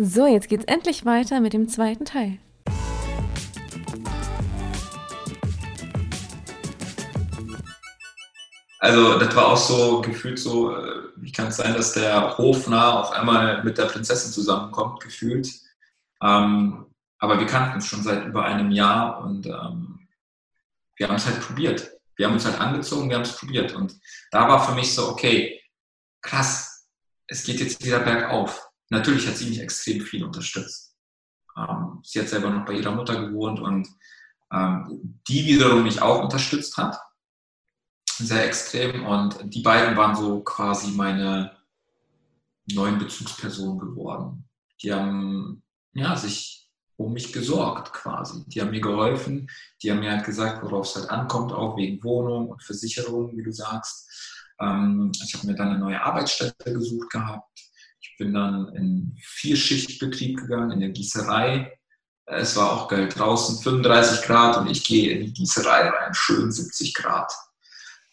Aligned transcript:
So, 0.00 0.28
jetzt 0.28 0.48
geht's 0.48 0.64
endlich 0.66 1.04
weiter 1.04 1.40
mit 1.40 1.54
dem 1.54 1.68
zweiten 1.68 2.04
Teil. 2.04 2.38
Also 8.78 9.18
das 9.18 9.34
war 9.34 9.48
auch 9.48 9.56
so 9.56 10.00
gefühlt 10.00 10.38
so, 10.38 10.72
äh, 10.76 11.02
wie 11.16 11.32
kann 11.32 11.48
es 11.48 11.56
sein, 11.56 11.74
dass 11.74 11.94
der 11.94 12.38
Hofnarr 12.38 13.00
auf 13.00 13.10
einmal 13.10 13.64
mit 13.64 13.76
der 13.76 13.86
Prinzessin 13.86 14.30
zusammenkommt, 14.30 15.00
gefühlt. 15.00 15.48
Ähm, 16.22 16.86
aber 17.18 17.40
wir 17.40 17.46
kannten 17.46 17.74
uns 17.74 17.86
schon 17.86 18.04
seit 18.04 18.24
über 18.24 18.44
einem 18.44 18.70
Jahr 18.70 19.24
und 19.24 19.46
ähm, 19.46 20.08
wir 20.94 21.08
haben 21.08 21.16
es 21.16 21.26
halt 21.26 21.40
probiert. 21.40 21.90
Wir 22.14 22.26
haben 22.26 22.34
uns 22.34 22.44
halt 22.44 22.60
angezogen, 22.60 23.08
wir 23.08 23.16
haben 23.16 23.22
es 23.22 23.36
probiert. 23.36 23.74
Und 23.74 23.98
da 24.30 24.46
war 24.46 24.64
für 24.64 24.76
mich 24.76 24.94
so, 24.94 25.08
okay, 25.08 25.60
krass, 26.22 26.86
es 27.26 27.42
geht 27.42 27.58
jetzt 27.58 27.84
wieder 27.84 27.98
bergauf. 27.98 28.67
Natürlich 28.90 29.26
hat 29.26 29.36
sie 29.36 29.48
mich 29.48 29.60
extrem 29.60 30.00
viel 30.00 30.24
unterstützt. 30.24 30.96
Ähm, 31.56 32.00
sie 32.02 32.20
hat 32.20 32.28
selber 32.28 32.50
noch 32.50 32.64
bei 32.64 32.74
ihrer 32.74 32.92
Mutter 32.92 33.20
gewohnt 33.26 33.60
und 33.60 33.88
ähm, 34.52 35.20
die 35.28 35.44
wiederum 35.46 35.82
mich 35.82 36.00
auch 36.00 36.22
unterstützt 36.22 36.76
hat 36.76 36.98
sehr 38.18 38.46
extrem 38.46 39.06
und 39.06 39.38
die 39.54 39.62
beiden 39.62 39.96
waren 39.96 40.16
so 40.16 40.40
quasi 40.40 40.90
meine 40.92 41.56
neuen 42.72 42.98
Bezugspersonen 42.98 43.78
geworden. 43.78 44.44
Die 44.82 44.92
haben 44.92 45.62
ja, 45.92 46.16
sich 46.16 46.70
um 46.96 47.12
mich 47.12 47.32
gesorgt 47.32 47.92
quasi. 47.92 48.44
Die 48.48 48.60
haben 48.60 48.70
mir 48.70 48.80
geholfen, 48.80 49.48
die 49.82 49.90
haben 49.90 50.00
mir 50.00 50.10
halt 50.10 50.24
gesagt, 50.24 50.62
worauf 50.62 50.86
es 50.86 50.96
halt 50.96 51.10
ankommt, 51.10 51.52
auch 51.52 51.76
wegen 51.76 52.02
Wohnung 52.02 52.48
und 52.48 52.62
Versicherung, 52.62 53.36
wie 53.36 53.42
du 53.42 53.52
sagst. 53.52 54.08
Ähm, 54.60 55.12
ich 55.24 55.34
habe 55.34 55.46
mir 55.46 55.54
dann 55.54 55.68
eine 55.68 55.78
neue 55.78 56.02
Arbeitsstätte 56.02 56.72
gesucht 56.72 57.10
gehabt. 57.10 57.48
Ich 58.10 58.18
bin 58.18 58.34
dann 58.34 58.68
in 58.74 59.16
Vierschichtbetrieb 59.22 60.38
gegangen, 60.38 60.72
in 60.72 60.80
der 60.80 60.90
Gießerei. 60.90 61.78
Es 62.26 62.56
war 62.56 62.72
auch 62.72 62.88
geil. 62.88 63.08
Draußen 63.08 63.62
35 63.62 64.22
Grad 64.22 64.58
und 64.58 64.70
ich 64.70 64.84
gehe 64.84 65.12
in 65.12 65.26
die 65.26 65.32
Gießerei 65.32 65.88
rein, 65.88 66.14
schön 66.14 66.50
70 66.50 66.94
Grad. 66.94 67.32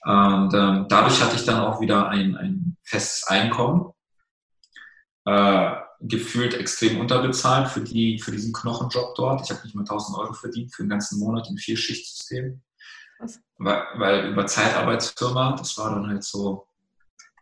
Und 0.04 0.54
ähm, 0.54 0.86
dadurch 0.88 1.22
hatte 1.22 1.36
ich 1.36 1.46
dann 1.46 1.62
auch 1.62 1.82
wieder 1.82 2.10
ein, 2.10 2.38
ein 2.38 2.78
festes 2.84 3.28
Einkommen, 3.28 3.92
äh, 5.26 5.72
gefühlt 6.02 6.54
extrem 6.54 7.00
unterbezahlt 7.00 7.70
für, 7.70 7.82
die, 7.82 8.20
für 8.20 8.32
diesen 8.32 8.54
Knochenjob 8.54 9.16
dort. 9.16 9.42
Ich 9.44 9.50
habe 9.50 9.64
nicht 9.64 9.76
mal 9.76 9.82
1000 9.82 10.18
Euro 10.20 10.34
verdient 10.34 10.74
für 10.74 10.84
den 10.84 10.90
ganzen 10.90 11.20
Monat 11.20 11.50
im 11.50 11.58
Vierschichtsystem. 11.58 12.62
Weil, 13.58 13.84
weil 13.96 14.32
über 14.32 14.46
Zeitarbeitsfirma, 14.46 15.56
das 15.58 15.78
war 15.78 15.96
dann 15.96 16.08
halt 16.08 16.24
so 16.24 16.68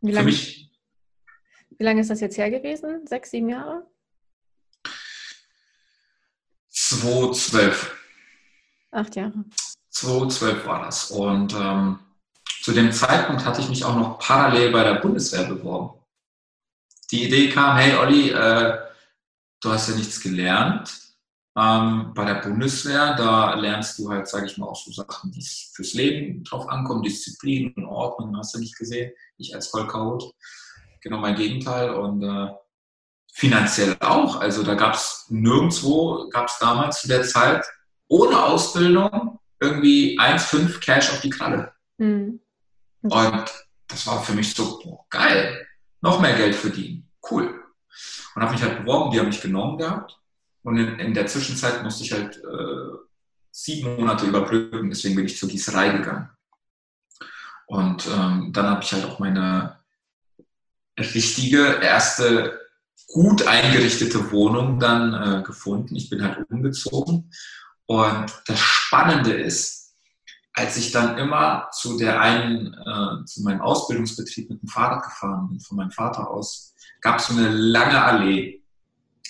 wie 0.01 0.11
lange, 0.11 0.19
für 0.19 0.25
mich. 0.25 0.69
Wie 1.83 1.85
lange 1.85 1.99
ist 1.99 2.09
das 2.09 2.21
jetzt 2.21 2.37
her 2.37 2.49
gewesen? 2.49 3.05
Sechs, 3.05 3.31
sieben 3.31 3.49
Jahre? 3.49 3.85
2012. 6.69 7.93
Acht 8.91 9.17
Jahre. 9.17 9.43
2012 9.89 10.65
war 10.65 10.85
das. 10.85 11.11
Und 11.11 11.53
ähm, 11.53 11.99
zu 12.61 12.71
dem 12.71 12.89
Zeitpunkt 12.93 13.43
hatte 13.43 13.59
ich 13.59 13.67
mich 13.67 13.83
auch 13.83 13.97
noch 13.97 14.17
parallel 14.17 14.71
bei 14.71 14.85
der 14.85 15.01
Bundeswehr 15.01 15.43
beworben. 15.43 15.99
Die 17.11 17.25
Idee 17.25 17.49
kam, 17.49 17.75
hey 17.75 17.97
Olli, 17.97 18.29
äh, 18.29 18.77
du 19.59 19.69
hast 19.69 19.89
ja 19.89 19.95
nichts 19.95 20.21
gelernt. 20.21 20.89
Ähm, 21.57 22.13
bei 22.15 22.23
der 22.23 22.35
Bundeswehr, 22.35 23.13
da 23.15 23.55
lernst 23.55 23.99
du 23.99 24.09
halt, 24.09 24.29
sage 24.29 24.45
ich 24.45 24.57
mal, 24.57 24.67
auch 24.67 24.81
so 24.81 24.89
Sachen, 24.93 25.33
die 25.33 25.45
fürs 25.75 25.93
Leben 25.95 26.45
drauf 26.45 26.65
ankommen, 26.69 27.03
Disziplin 27.03 27.73
und 27.73 27.87
Ordnung, 27.87 28.37
hast 28.37 28.55
du 28.55 28.59
nicht 28.59 28.77
gesehen. 28.77 29.11
Ich 29.37 29.53
als 29.53 29.67
Vollchaot, 29.67 30.33
genau 31.03 31.19
mein 31.19 31.35
Gegenteil. 31.35 31.91
Und 31.91 32.23
äh, 32.23 32.49
finanziell 33.33 33.97
auch. 33.99 34.39
Also 34.39 34.63
da 34.63 34.75
gab 34.75 34.93
es 34.93 35.25
nirgendwo, 35.29 36.29
gab 36.29 36.47
es 36.47 36.57
damals 36.59 37.01
zu 37.01 37.07
der 37.07 37.23
Zeit 37.23 37.65
ohne 38.07 38.43
Ausbildung 38.43 39.39
irgendwie 39.59 40.19
1,5 40.19 40.79
Cash 40.79 41.11
auf 41.11 41.21
die 41.21 41.31
Kralle. 41.31 41.73
Mhm. 41.97 42.39
Und 43.01 43.45
das 43.87 44.07
war 44.07 44.23
für 44.23 44.33
mich 44.33 44.53
so, 44.53 44.79
oh, 44.85 45.05
geil, 45.09 45.67
noch 46.01 46.19
mehr 46.19 46.35
Geld 46.35 46.55
verdienen, 46.55 47.09
cool. 47.29 47.61
Und 48.35 48.41
habe 48.41 48.53
mich 48.53 48.61
halt 48.61 48.79
beworben, 48.79 49.11
die 49.11 49.19
haben 49.19 49.27
mich 49.27 49.41
genommen 49.41 49.77
gehabt. 49.77 50.19
Und 50.63 50.77
in, 50.77 50.99
in 50.99 51.13
der 51.13 51.27
Zwischenzeit 51.27 51.83
musste 51.83 52.03
ich 52.03 52.13
halt 52.13 52.37
äh, 52.37 52.97
sieben 53.51 53.95
Monate 53.97 54.25
überbrücken, 54.25 54.89
deswegen 54.89 55.15
bin 55.15 55.25
ich 55.25 55.37
zur 55.37 55.49
Gießerei 55.49 55.89
gegangen. 55.89 56.29
Und 57.67 58.07
ähm, 58.07 58.51
dann 58.53 58.67
habe 58.67 58.83
ich 58.83 58.93
halt 58.93 59.05
auch 59.05 59.19
meine 59.19 59.82
richtige, 60.97 61.79
erste 61.81 62.59
gut 63.07 63.45
eingerichtete 63.47 64.31
Wohnung 64.31 64.79
dann 64.79 65.13
äh, 65.13 65.43
gefunden. 65.43 65.95
Ich 65.95 66.09
bin 66.09 66.23
halt 66.23 66.49
umgezogen. 66.49 67.31
Und 67.85 68.25
das 68.47 68.59
Spannende 68.59 69.33
ist, 69.33 69.95
als 70.53 70.77
ich 70.77 70.91
dann 70.91 71.17
immer 71.17 71.69
zu 71.71 71.97
der 71.97 72.21
einen, 72.21 72.73
äh, 72.73 73.25
zu 73.25 73.41
meinem 73.43 73.61
Ausbildungsbetrieb 73.61 74.49
mit 74.49 74.61
dem 74.61 74.69
Fahrrad 74.69 75.03
gefahren 75.03 75.49
bin, 75.49 75.59
von 75.59 75.77
meinem 75.77 75.91
Vater 75.91 76.29
aus, 76.29 76.73
gab 77.01 77.19
es 77.19 77.27
so 77.27 77.33
eine 77.33 77.49
lange 77.49 78.01
Allee, 78.01 78.63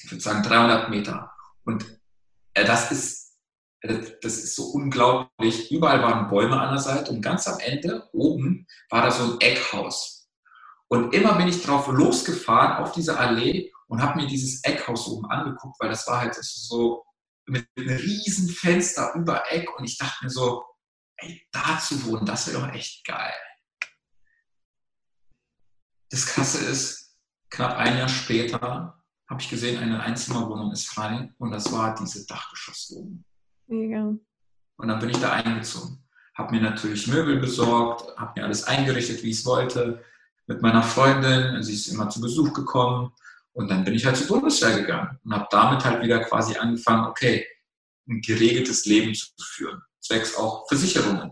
ich 0.04 0.12
würde 0.12 0.22
sagen 0.22 0.44
300 0.44 0.90
Meter. 0.90 1.32
Und 1.64 1.86
äh, 2.54 2.66
das 2.66 2.92
ist, 2.92 3.38
äh, 3.82 4.00
das 4.22 4.38
ist 4.38 4.56
so 4.56 4.66
unglaublich. 4.66 5.72
Überall 5.72 6.02
waren 6.02 6.30
Bäume 6.30 6.60
an 6.60 6.72
der 6.74 6.82
Seite 6.82 7.12
und 7.12 7.22
ganz 7.22 7.48
am 7.48 7.60
Ende, 7.60 8.10
oben, 8.12 8.68
war 8.90 9.04
da 9.04 9.12
so 9.12 9.34
ein 9.34 9.42
Eckhaus. 9.42 10.23
Und 10.94 11.12
immer 11.12 11.34
bin 11.34 11.48
ich 11.48 11.64
drauf 11.64 11.88
losgefahren 11.88 12.78
auf 12.78 12.92
diese 12.92 13.18
Allee 13.18 13.72
und 13.88 14.00
habe 14.00 14.22
mir 14.22 14.28
dieses 14.28 14.64
Eckhaus 14.64 15.08
oben 15.08 15.26
angeguckt, 15.26 15.80
weil 15.80 15.90
das 15.90 16.06
war 16.06 16.20
halt 16.20 16.36
so 16.36 17.04
mit 17.48 17.68
einem 17.76 17.98
riesen 17.98 18.48
Fenster 18.48 19.12
über 19.16 19.52
Eck 19.52 19.76
und 19.76 19.86
ich 19.86 19.98
dachte 19.98 20.24
mir 20.24 20.30
so, 20.30 20.64
ey, 21.18 21.48
da 21.52 21.80
zu 21.80 22.06
wohnen, 22.06 22.28
das 22.28 22.46
wäre 22.46 22.62
doch 22.62 22.72
echt 22.76 23.04
geil. 23.08 23.34
Das 26.12 26.28
Krasse 26.28 26.64
ist, 26.64 27.18
knapp 27.50 27.76
ein 27.76 27.98
Jahr 27.98 28.08
später 28.08 29.04
habe 29.28 29.42
ich 29.42 29.50
gesehen, 29.50 29.82
eine 29.82 30.00
Einzimmerwohnung 30.00 30.72
ist 30.74 30.90
frei 30.90 31.34
und 31.40 31.50
das 31.50 31.72
war 31.72 31.96
diese 31.96 32.24
Dachgeschosswohnung. 32.28 33.26
Mega. 33.66 34.14
Und 34.78 34.88
dann 34.88 35.00
bin 35.00 35.10
ich 35.10 35.20
da 35.20 35.32
eingezogen. 35.32 36.08
Habe 36.36 36.54
mir 36.54 36.62
natürlich 36.62 37.08
Möbel 37.08 37.40
besorgt, 37.40 38.16
habe 38.16 38.40
mir 38.40 38.46
alles 38.46 38.66
eingerichtet, 38.66 39.24
wie 39.24 39.32
ich 39.32 39.40
es 39.40 39.46
wollte. 39.48 40.06
Mit 40.48 40.62
meiner 40.62 40.84
Freundin, 40.84 41.62
sie 41.64 41.74
ist 41.74 41.88
immer 41.88 42.10
zu 42.10 42.20
Besuch 42.22 42.54
gekommen. 42.54 43.12
Und 43.54 43.70
dann 43.70 43.84
bin 43.84 43.94
ich 43.94 44.06
halt 44.06 44.18
zur 44.18 44.28
Bundeswehr 44.28 44.80
gegangen 44.80 45.20
und 45.24 45.34
habe 45.34 45.48
damit 45.52 45.86
halt 45.86 46.04
wieder 46.04 46.20
quasi 46.24 46.58
angefangen, 46.58 47.06
okay, 47.06 47.46
ein 48.08 48.22
geregeltes 48.22 48.86
Leben 48.86 49.14
zu 49.14 49.28
führen 49.38 49.82
zwecks 50.04 50.36
auch 50.36 50.68
Versicherungen. 50.68 51.32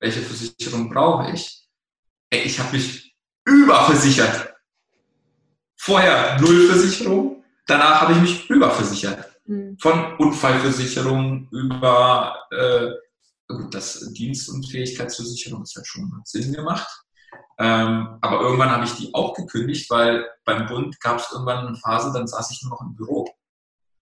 Welche 0.00 0.20
Versicherung 0.20 0.90
brauche 0.90 1.32
ich? 1.32 1.66
Ey, 2.30 2.42
ich 2.42 2.58
habe 2.58 2.72
mich 2.72 3.14
überversichert. 3.44 4.54
Vorher 5.76 6.40
null 6.40 6.68
Versicherung, 6.68 7.44
danach 7.66 8.02
habe 8.02 8.12
ich 8.12 8.20
mich 8.20 8.50
überversichert. 8.50 9.40
Mhm. 9.46 9.76
Von 9.78 10.16
Unfallversicherung 10.16 11.48
über 11.50 12.36
äh, 12.50 12.90
gut, 13.48 13.74
das 13.74 14.12
Dienstunfähigkeitsversicherung, 14.12 15.60
das 15.60 15.74
hat 15.76 15.86
schon 15.86 16.22
Sinn 16.24 16.52
gemacht. 16.52 17.01
Ähm, 17.62 18.18
aber 18.20 18.40
irgendwann 18.40 18.72
habe 18.72 18.84
ich 18.84 18.94
die 18.94 19.14
auch 19.14 19.34
gekündigt, 19.34 19.88
weil 19.88 20.28
beim 20.44 20.66
Bund 20.66 20.98
gab 20.98 21.20
es 21.20 21.30
irgendwann 21.30 21.64
eine 21.64 21.76
Phase, 21.76 22.12
dann 22.12 22.26
saß 22.26 22.50
ich 22.50 22.62
nur 22.62 22.72
noch 22.72 22.80
im 22.80 22.96
Büro. 22.96 23.28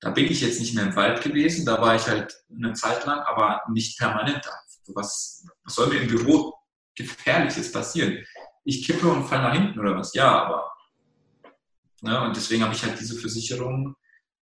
Da 0.01 0.09
bin 0.11 0.25
ich 0.25 0.41
jetzt 0.41 0.61
nicht 0.61 0.75
mehr 0.75 0.85
im 0.85 0.97
Wald 0.97 1.21
gewesen, 1.21 1.67
da 1.67 1.79
war 1.79 1.95
ich 1.95 2.07
halt 2.07 2.35
eine 2.51 2.73
Zeit 2.73 3.05
lang, 3.05 3.21
aber 3.21 3.61
nicht 3.71 3.99
permanent 3.99 4.41
da. 4.47 4.51
Was, 4.95 5.45
was 5.63 5.75
soll 5.75 5.89
mir 5.89 6.01
im 6.01 6.09
Büro 6.09 6.55
Gefährliches 6.97 7.71
passieren? 7.71 8.25
Ich 8.65 8.87
kippe 8.87 9.07
und 9.07 9.27
falle 9.27 9.43
nach 9.43 9.53
hinten 9.53 9.79
oder 9.79 9.95
was? 9.95 10.15
Ja, 10.15 10.43
aber. 10.43 10.73
Ne, 12.01 12.19
und 12.23 12.35
deswegen 12.35 12.65
habe 12.65 12.75
ich 12.75 12.83
halt 12.83 12.99
diese 12.99 13.19
Versicherung 13.19 13.95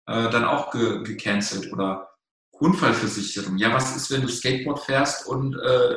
äh, 0.08 0.30
dann 0.30 0.44
auch 0.44 0.72
ge 0.72 1.04
gecancelt 1.04 1.72
oder 1.72 2.10
Unfallversicherung. 2.52 3.58
Ja, 3.58 3.74
was 3.74 3.96
ist, 3.96 4.12
wenn 4.12 4.24
du 4.24 4.28
Skateboard 4.28 4.82
fährst 4.82 5.26
und 5.26 5.56
äh, 5.56 5.96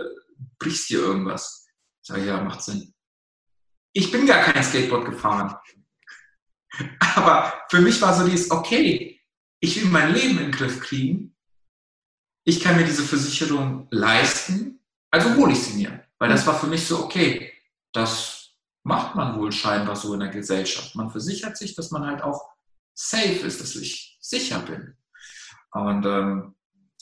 brichst 0.61 0.89
dir 0.89 1.01
irgendwas? 1.01 1.67
Ich 2.03 2.09
sage, 2.09 2.25
ja, 2.25 2.41
macht 2.41 2.63
Sinn. 2.63 2.95
Ich 3.93 4.11
bin 4.11 4.27
gar 4.27 4.43
kein 4.43 4.63
Skateboard 4.63 5.07
gefahren. 5.07 5.57
Aber 7.17 7.53
für 7.71 7.81
mich 7.81 8.01
war 8.01 8.15
so 8.15 8.27
dieses, 8.27 8.51
okay, 8.51 9.21
ich 9.61 9.83
will 9.83 9.91
mein 9.91 10.13
Leben 10.15 10.39
in 10.39 10.45
den 10.45 10.53
Griff 10.53 10.81
kriegen, 10.81 11.35
ich 12.45 12.61
kann 12.61 12.77
mir 12.77 12.85
diese 12.85 13.03
Versicherung 13.03 13.89
leisten, 13.91 14.81
also 15.11 15.35
hole 15.35 15.53
ich 15.53 15.63
sie 15.63 15.83
mir. 15.83 16.05
Weil 16.19 16.31
das 16.31 16.47
war 16.47 16.59
für 16.59 16.67
mich 16.67 16.87
so, 16.87 17.05
okay, 17.05 17.53
das 17.93 18.55
macht 18.85 19.15
man 19.15 19.39
wohl 19.39 19.53
scheinbar 19.53 19.97
so 19.97 20.15
in 20.15 20.21
der 20.21 20.31
Gesellschaft. 20.31 20.95
Man 20.95 21.11
versichert 21.11 21.57
sich, 21.57 21.75
dass 21.75 21.91
man 21.91 22.07
halt 22.07 22.23
auch 22.23 22.49
safe 22.95 23.47
ist, 23.47 23.61
dass 23.61 23.77
ich 23.77 24.19
sicher 24.21 24.61
bin. 24.61 24.97
Und 25.73 26.07
ähm, 26.07 26.55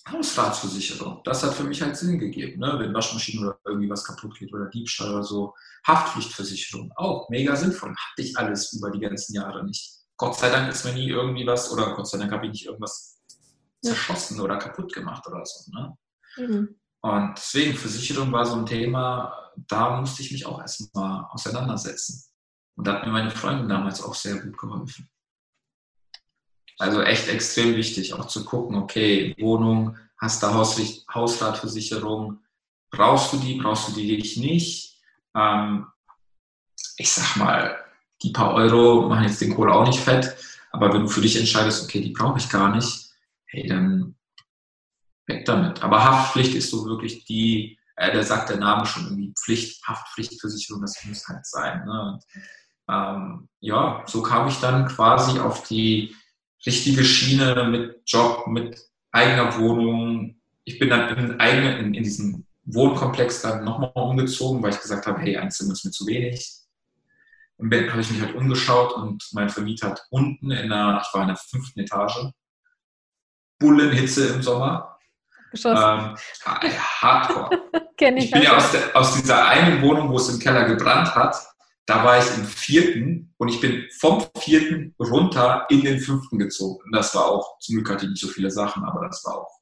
Hausratsversicherung, 0.08 1.20
das 1.25 1.43
hat 1.43 1.55
für 1.55 1.64
mich 1.64 1.82
halt 1.82 1.97
Sinn 1.97 2.19
gegeben. 2.19 2.61
Ne? 2.61 2.76
Wenn 2.79 2.94
Waschmaschinen 2.94 3.49
oder 3.49 3.58
irgendwie 3.64 3.91
was 3.91 4.05
kaputt 4.05 4.38
geht 4.38 4.53
oder 4.53 4.67
Diebstahl 4.67 5.12
oder 5.12 5.25
so. 5.25 5.55
Haftpflichtversicherung, 5.87 6.93
auch 6.97 7.29
mega 7.29 7.56
sinnvoll. 7.56 7.91
Hatte 7.91 8.23
ich 8.23 8.37
alles 8.37 8.73
über 8.73 8.91
die 8.91 9.00
ganzen 9.00 9.35
Jahre 9.35 9.64
nicht. 9.64 9.97
Gott 10.17 10.38
sei 10.38 10.49
Dank 10.49 10.70
ist 10.70 10.85
mir 10.85 10.94
nie 10.94 11.08
irgendwie 11.08 11.47
was, 11.47 11.70
oder 11.73 11.94
Gott 11.94 12.08
sei 12.08 12.19
Dank 12.19 12.32
habe 12.32 12.47
ich 12.47 12.53
nicht 12.53 12.67
irgendwas 12.67 13.20
ja. 13.82 13.91
zerschossen 13.91 14.41
oder 14.41 14.56
kaputt 14.56 14.93
gemacht 14.93 15.26
oder 15.26 15.44
so. 15.44 15.70
Ne? 15.73 15.99
Mhm. 16.37 16.76
Und 17.00 17.35
deswegen, 17.37 17.76
Versicherung 17.76 18.32
war 18.32 18.47
so 18.47 18.56
ein 18.56 18.67
Thema, 18.67 19.53
da 19.56 20.00
musste 20.00 20.23
ich 20.23 20.32
mich 20.32 20.47
auch 20.47 20.61
erstmal 20.61 21.25
auseinandersetzen. 21.31 22.25
Und 22.76 22.87
da 22.87 22.94
hat 22.94 23.06
mir 23.06 23.12
meine 23.12 23.31
Freundin 23.31 23.69
damals 23.69 24.03
auch 24.03 24.14
sehr 24.14 24.41
gut 24.41 24.56
geholfen. 24.58 25.08
Also 26.78 27.02
echt 27.02 27.28
extrem 27.28 27.75
wichtig, 27.75 28.14
auch 28.14 28.26
zu 28.26 28.44
gucken, 28.44 28.76
okay, 28.76 29.34
Wohnung, 29.38 29.96
hast 30.19 30.43
du 30.43 30.49
Hausratversicherung, 30.49 32.40
brauchst 32.90 33.32
du 33.32 33.38
die, 33.38 33.55
brauchst 33.55 33.88
du 33.88 33.93
die 33.93 34.17
nicht? 34.40 34.99
Ähm, 35.34 35.87
ich 36.96 37.11
sag 37.11 37.37
mal, 37.37 37.78
die 38.23 38.31
paar 38.31 38.55
Euro 38.55 39.08
machen 39.08 39.25
jetzt 39.25 39.40
den 39.40 39.55
Kohl 39.55 39.70
auch 39.70 39.87
nicht 39.87 40.00
fett, 40.00 40.37
aber 40.70 40.93
wenn 40.93 41.02
du 41.02 41.08
für 41.08 41.20
dich 41.20 41.38
entscheidest, 41.38 41.84
okay, 41.84 42.00
die 42.00 42.12
brauche 42.12 42.38
ich 42.38 42.49
gar 42.49 42.75
nicht, 42.75 43.11
hey, 43.46 43.67
dann 43.67 44.14
weg 45.26 45.44
damit. 45.44 45.82
Aber 45.82 46.05
Haftpflicht 46.05 46.55
ist 46.55 46.70
so 46.70 46.87
wirklich 46.87 47.25
die, 47.25 47.79
äh, 47.96 48.12
da 48.12 48.22
sagt 48.22 48.50
der 48.50 48.58
Name 48.58 48.87
schon 48.87 49.05
irgendwie 49.05 49.32
Pflicht, 49.38 49.87
Haftpflichtversicherung, 49.87 50.82
das 50.82 51.02
muss 51.05 51.26
halt 51.26 51.46
sein. 51.46 51.84
Ne? 51.84 52.02
Und, 52.02 52.25
ähm, 52.88 53.49
ja, 53.61 54.05
so 54.06 54.22
kam 54.22 54.49
ich 54.49 54.61
dann 54.61 54.87
quasi 54.87 55.38
auf 55.38 55.67
die 55.67 56.14
richtige 56.67 57.05
Schiene 57.05 57.65
mit 57.71 58.03
Job, 58.07 58.47
mit 58.49 58.79
eigener 59.13 59.59
Wohnung. 59.59 60.37
Ich 60.65 60.79
bin 60.79 60.91
dann 60.91 61.17
in, 61.17 61.41
eigene, 61.41 61.79
in, 61.79 61.95
in 61.95 62.03
diesen 62.03 62.47
Wohnkomplex 62.65 63.43
dann 63.43 63.65
nochmal 63.65 63.93
umgezogen, 63.95 64.63
weil 64.63 64.73
ich 64.73 64.81
gesagt 64.81 65.07
habe, 65.07 65.21
hey, 65.21 65.37
ein 65.37 65.51
Zimmer 65.51 65.73
ist 65.73 65.85
mir 65.85 65.93
zu 65.93 66.07
wenig. 66.07 66.53
Im 67.59 67.71
Bett 67.71 67.91
habe 67.91 68.01
ich 68.01 68.11
mich 68.11 68.21
halt 68.21 68.35
umgeschaut 68.35 68.93
und 68.95 69.25
mein 69.33 69.49
Vermieter 69.49 69.91
hat 69.91 70.07
unten 70.11 70.51
in 70.51 70.69
der, 70.69 71.01
ich 71.03 71.15
war 71.15 71.23
in 71.23 71.29
der 71.29 71.37
fünften 71.37 71.81
Etage, 71.81 72.33
Bullenhitze 73.59 74.35
im 74.35 74.43
Sommer. 74.43 74.99
Ähm, 75.65 76.17
hardcore. 77.01 77.63
ich, 77.99 78.25
ich 78.25 78.31
bin 78.31 78.43
ja 78.43 78.57
aus, 78.57 78.73
der, 78.73 78.95
aus 78.95 79.15
dieser 79.15 79.47
einen 79.47 79.81
Wohnung, 79.81 80.11
wo 80.11 80.17
es 80.17 80.29
im 80.29 80.39
Keller 80.39 80.65
gebrannt 80.65 81.15
hat, 81.15 81.35
da 81.87 82.05
war 82.05 82.19
ich 82.19 82.37
im 82.37 82.44
vierten 82.44 83.33
und 83.38 83.49
ich 83.49 83.61
bin 83.61 83.87
vom 83.99 84.25
vierten 84.38 84.94
runter 84.99 85.67
in 85.71 85.83
den 85.83 86.00
fünften 86.00 86.38
gezogen. 86.38 86.83
Und 86.85 86.93
das 86.93 87.15
war 87.15 87.27
auch, 87.27 87.59
zum 87.61 87.77
Glück 87.77 87.91
hatte 87.91 88.05
ich 88.05 88.11
nicht 88.11 88.21
so 88.21 88.29
viele 88.29 88.50
Sachen, 88.50 88.85
aber 88.85 89.06
das 89.06 89.25
war 89.25 89.38
auch 89.38 89.61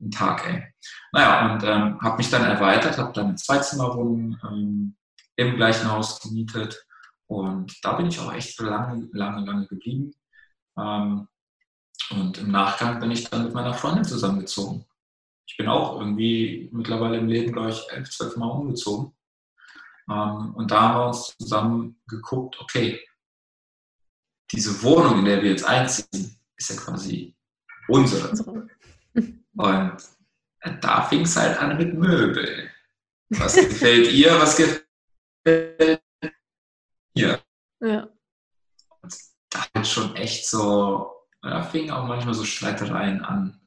ein 0.00 0.10
Tag, 0.10 0.46
ey. 0.48 0.64
Naja, 1.12 1.52
und 1.52 1.62
ähm, 1.64 2.00
habe 2.00 2.18
mich 2.18 2.30
dann 2.30 2.44
erweitert, 2.44 2.98
habe 2.98 3.12
dann 3.12 3.26
eine 3.26 3.34
Zweizimmerwohnung 3.36 4.36
ähm, 4.44 4.96
im 5.36 5.56
gleichen 5.56 5.90
Haus 5.90 6.20
gemietet 6.20 6.84
und 7.26 7.84
da 7.84 7.92
bin 7.92 8.06
ich 8.06 8.18
auch 8.18 8.32
echt 8.32 8.58
lange, 8.60 9.08
lange, 9.12 9.44
lange 9.44 9.66
geblieben. 9.66 10.12
Ähm, 10.76 11.28
und 12.10 12.38
im 12.38 12.50
Nachgang 12.50 13.00
bin 13.00 13.10
ich 13.10 13.28
dann 13.28 13.44
mit 13.44 13.54
meiner 13.54 13.74
Freundin 13.74 14.04
zusammengezogen. 14.04 14.84
Ich 15.46 15.56
bin 15.56 15.68
auch 15.68 15.98
irgendwie 15.98 16.68
mittlerweile 16.72 17.18
im 17.18 17.28
Leben, 17.28 17.52
glaube 17.52 17.70
ich, 17.70 17.86
elf, 17.90 18.10
zwölf 18.10 18.36
Mal 18.36 18.46
umgezogen. 18.46 19.14
Ähm, 20.10 20.54
und 20.54 20.70
da 20.70 20.80
haben 20.80 20.94
wir 20.94 21.06
uns 21.08 21.36
zusammen 21.38 22.00
geguckt, 22.08 22.58
okay, 22.60 23.00
diese 24.50 24.82
Wohnung, 24.82 25.18
in 25.18 25.24
der 25.26 25.42
wir 25.42 25.50
jetzt 25.50 25.64
einziehen, 25.64 26.38
ist 26.56 26.70
ja 26.70 26.76
quasi 26.76 27.36
unsere. 27.88 28.30
Und 29.12 29.96
da 30.80 31.02
fing 31.02 31.22
es 31.22 31.36
halt 31.36 31.58
an 31.58 31.76
mit 31.76 31.94
Möbel. 31.94 32.70
Was 33.30 33.54
gefällt 33.56 34.10
ihr, 34.12 34.38
was 34.40 34.56
gefällt 34.56 36.02
mir? 37.14 37.42
Ja. 37.80 38.08
Und 39.00 39.14
da 39.50 39.66
hat 39.74 39.86
schon 39.86 40.16
echt 40.16 40.46
so, 40.48 41.12
da 41.42 41.62
fingen 41.62 41.90
auch 41.90 42.06
manchmal 42.06 42.34
so 42.34 42.44
Streitereien 42.44 43.22
an. 43.22 43.60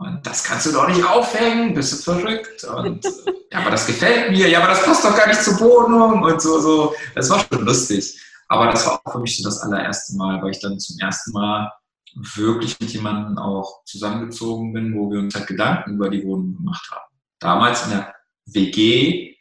Und 0.00 0.26
das 0.26 0.42
kannst 0.42 0.64
du 0.64 0.72
doch 0.72 0.88
nicht 0.88 1.04
aufhängen, 1.04 1.74
bist 1.74 1.92
du 1.92 2.12
verrückt. 2.12 2.64
Und 2.64 3.04
ja, 3.52 3.58
aber 3.58 3.70
das 3.70 3.86
gefällt 3.86 4.30
mir, 4.30 4.48
ja, 4.48 4.60
aber 4.60 4.68
das 4.68 4.82
passt 4.82 5.04
doch 5.04 5.14
gar 5.14 5.28
nicht 5.28 5.42
zur 5.42 5.60
Wohnung 5.60 6.22
und 6.22 6.40
so, 6.40 6.58
so. 6.58 6.94
Das 7.14 7.28
war 7.28 7.40
schon 7.40 7.66
lustig. 7.66 8.18
Aber 8.48 8.68
das 8.70 8.86
war 8.86 9.02
auch 9.04 9.12
für 9.12 9.18
mich 9.18 9.36
so 9.36 9.44
das 9.44 9.60
allererste 9.60 10.16
Mal, 10.16 10.40
weil 10.40 10.52
ich 10.52 10.60
dann 10.60 10.80
zum 10.80 10.98
ersten 10.98 11.32
Mal 11.32 11.70
wirklich 12.14 12.80
mit 12.80 12.90
jemandem 12.94 13.36
auch 13.36 13.84
zusammengezogen 13.84 14.72
bin, 14.72 14.94
wo 14.94 15.10
wir 15.10 15.18
uns 15.18 15.34
halt 15.34 15.46
Gedanken 15.46 15.96
über 15.96 16.08
die 16.08 16.24
Wohnung 16.24 16.56
gemacht 16.56 16.90
haben. 16.90 17.14
Damals 17.38 17.84
in 17.84 17.90
der 17.90 18.14
WG, 18.46 19.36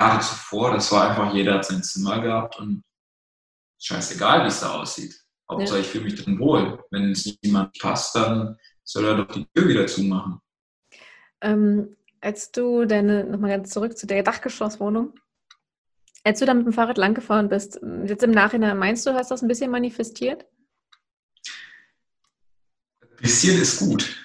Jahre 0.00 0.20
zuvor, 0.20 0.72
das 0.72 0.90
war 0.90 1.08
einfach, 1.08 1.32
jeder 1.32 1.54
hat 1.54 1.66
sein 1.66 1.84
Zimmer 1.84 2.20
gehabt 2.20 2.58
und 2.58 2.82
scheißegal, 3.80 4.42
wie 4.42 4.48
es 4.48 4.58
da 4.58 4.72
aussieht. 4.72 5.14
Hauptsache, 5.48 5.78
ich 5.78 5.86
fühle 5.86 6.04
mich 6.04 6.16
drin 6.16 6.40
wohl. 6.40 6.82
Wenn 6.90 7.12
es 7.12 7.38
niemand 7.42 7.78
passt, 7.78 8.16
dann 8.16 8.58
soll 8.84 9.04
er 9.06 9.16
doch 9.16 9.34
die 9.34 9.46
Tür 9.54 9.68
wieder 9.68 9.86
zumachen. 9.86 10.40
Ähm, 11.40 11.96
als 12.20 12.52
du 12.52 12.84
deine, 12.86 13.24
nochmal 13.24 13.50
ganz 13.50 13.70
zurück 13.70 13.98
zu 13.98 14.06
der 14.06 14.22
Dachgeschosswohnung, 14.22 15.14
als 16.22 16.38
du 16.38 16.46
da 16.46 16.54
mit 16.54 16.64
dem 16.64 16.72
Fahrrad 16.72 16.96
langgefahren 16.96 17.48
bist, 17.48 17.80
jetzt 18.06 18.22
im 18.22 18.30
Nachhinein 18.30 18.78
meinst 18.78 19.06
du, 19.06 19.12
hast 19.12 19.30
das 19.30 19.42
ein 19.42 19.48
bisschen 19.48 19.70
manifestiert? 19.70 20.46
Ein 23.02 23.16
bisschen 23.18 23.60
ist 23.60 23.80
gut. 23.80 24.16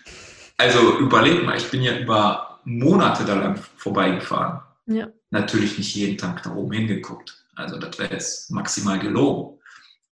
Also 0.58 0.98
überleg 1.00 1.46
mal, 1.46 1.58
ich 1.58 1.70
bin 1.70 1.82
ja 1.82 1.98
über 2.00 2.62
Monate 2.64 3.26
da 3.26 3.36
lang 3.36 3.58
vorbeigefahren. 3.58 4.62
Ja. 4.86 5.10
Natürlich 5.30 5.78
nicht 5.78 5.94
jeden 5.96 6.18
Tag 6.18 6.44
da 6.44 6.54
oben 6.54 6.72
hingeguckt. 6.72 7.46
Also 7.56 7.78
das 7.78 8.00
wäre 8.00 8.14
jetzt 8.14 8.50
maximal 8.52 9.00
gelogen. 9.00 9.60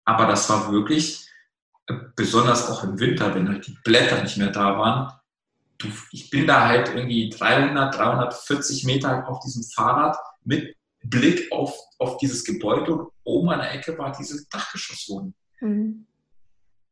Aber 0.05 0.25
das 0.25 0.49
war 0.49 0.71
wirklich 0.71 1.29
besonders 2.15 2.69
auch 2.69 2.83
im 2.83 2.99
Winter, 2.99 3.33
wenn 3.35 3.49
halt 3.49 3.67
die 3.67 3.77
Blätter 3.83 4.21
nicht 4.21 4.37
mehr 4.37 4.51
da 4.51 4.77
waren, 4.77 5.11
du, 5.77 5.87
ich 6.11 6.29
bin 6.29 6.47
da 6.47 6.67
halt 6.67 6.89
irgendwie 6.95 7.29
300, 7.29 7.95
340 7.95 8.85
Meter 8.85 9.27
auf 9.27 9.39
diesem 9.39 9.63
Fahrrad 9.63 10.17
mit 10.43 10.75
Blick 11.03 11.51
auf, 11.51 11.75
auf 11.99 12.17
dieses 12.17 12.43
Gebäude 12.43 12.93
und 12.93 13.11
oben 13.23 13.49
an 13.49 13.59
der 13.59 13.73
Ecke 13.73 13.97
war 13.97 14.13
diese 14.17 14.45
Dachgeschosswohnung. 14.49 15.33
Mhm. 15.59 16.05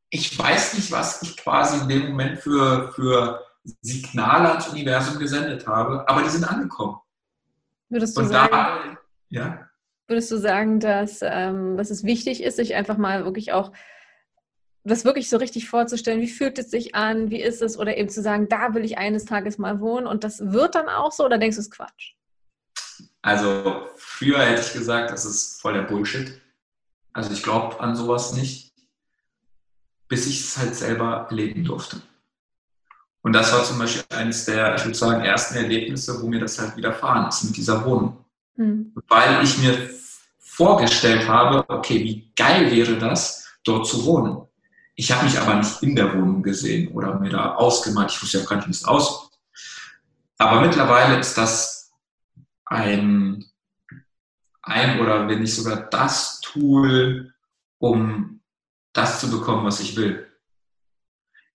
Ich 0.10 0.38
weiß 0.38 0.74
nicht, 0.74 0.92
was 0.92 1.22
ich 1.22 1.38
quasi 1.38 1.82
in 1.82 1.88
dem 1.88 2.10
Moment 2.10 2.40
für, 2.40 2.92
für 2.92 3.42
Signale 3.82 4.50
ans 4.50 4.68
Universum 4.68 5.20
gesendet 5.20 5.66
habe, 5.66 6.08
aber 6.10 6.24
die 6.24 6.30
sind 6.30 6.44
angekommen. 6.44 6.98
Würdest 7.88 8.18
du, 8.18 8.24
sagen, 8.24 8.52
da, 8.52 8.98
ja? 9.30 9.70
würdest 10.08 10.32
du 10.32 10.38
sagen, 10.38 10.80
dass, 10.80 11.20
ähm, 11.22 11.78
dass 11.78 11.90
es 11.90 12.04
wichtig 12.04 12.44
ist, 12.44 12.58
sich 12.58 12.76
einfach 12.76 12.98
mal 12.98 13.24
wirklich 13.24 13.54
auch 13.54 13.72
das 14.84 15.06
wirklich 15.06 15.30
so 15.30 15.38
richtig 15.38 15.70
vorzustellen, 15.70 16.22
wie 16.22 16.28
fühlt 16.28 16.58
es 16.58 16.72
sich 16.72 16.96
an, 16.96 17.30
wie 17.30 17.42
ist 17.42 17.62
es, 17.62 17.78
oder 17.78 17.98
eben 17.98 18.10
zu 18.10 18.22
sagen, 18.22 18.50
da 18.50 18.74
will 18.74 18.84
ich 18.84 18.98
eines 18.98 19.26
Tages 19.26 19.58
mal 19.58 19.80
wohnen 19.80 20.08
und 20.08 20.24
das 20.24 20.40
wird 20.52 20.76
dann 20.76 20.90
auch 20.90 21.12
so, 21.12 21.26
oder 21.26 21.38
denkst 21.38 21.56
du, 21.56 21.62
es 21.62 21.68
ist 21.68 21.74
Quatsch? 21.76 22.14
Also 23.22 23.88
früher 23.96 24.40
hätte 24.40 24.62
ich 24.62 24.74
gesagt, 24.74 25.12
das 25.12 25.26
ist 25.26 25.62
voll 25.62 25.74
der 25.74 25.84
Bullshit. 25.84 26.42
Also 27.14 27.32
ich 27.32 27.44
glaube 27.44 27.80
an 27.80 27.96
sowas 27.96 28.34
nicht, 28.34 28.74
bis 30.08 30.28
ich 30.28 30.42
es 30.42 30.58
halt 30.58 30.76
selber 30.76 31.28
erleben 31.30 31.64
durfte. 31.64 32.02
Und 33.22 33.34
das 33.34 33.54
war 33.54 33.64
zum 33.64 33.78
Beispiel 33.78 34.04
eines 34.18 34.46
der, 34.46 34.76
ich 34.76 34.84
würde 34.84 34.98
sagen, 34.98 35.24
ersten 35.24 35.56
Erlebnisse, 35.56 36.22
wo 36.22 36.28
mir 36.28 36.40
das 36.40 36.58
halt 36.60 36.76
widerfahren 36.76 37.28
ist 37.28 37.44
mit 37.44 37.56
dieser 37.56 37.86
Wohnung. 37.86 38.26
Hm. 38.56 38.94
Weil 39.08 39.44
ich 39.44 39.60
mir 39.60 39.90
vorgestellt 40.40 41.28
habe, 41.28 41.64
okay, 41.70 42.04
wie 42.04 42.32
geil 42.36 42.72
wäre 42.72 42.98
das, 42.98 43.48
dort 43.64 43.86
zu 43.86 44.04
wohnen. 44.06 44.48
Ich 44.96 45.12
habe 45.12 45.26
mich 45.26 45.40
aber 45.40 45.56
nicht 45.56 45.82
in 45.84 45.96
der 45.96 46.14
Wohnung 46.14 46.44
gesehen 46.44 46.90
oder 46.90 47.20
mir 47.20 47.30
da 47.30 47.56
ausgemalt. 47.56 48.12
Ich 48.12 48.22
wusste 48.22 48.40
ja 48.40 48.46
gar 48.46 48.58
nicht, 48.58 48.68
wie 48.68 48.72
es 48.72 48.86
aussieht. 48.86 49.30
Aber 50.38 50.62
mittlerweile 50.62 51.20
ist 51.20 51.38
das 51.38 51.92
ein, 52.66 53.46
ein 54.62 55.00
oder 55.00 55.28
wenn 55.28 55.42
nicht 55.42 55.56
sogar 55.56 55.90
das 55.90 56.42
Tool, 56.42 57.34
um 57.78 58.42
das 58.94 59.20
zu 59.20 59.32
bekommen, 59.32 59.66
was 59.66 59.80
ich 59.80 59.96
will. 59.96 60.28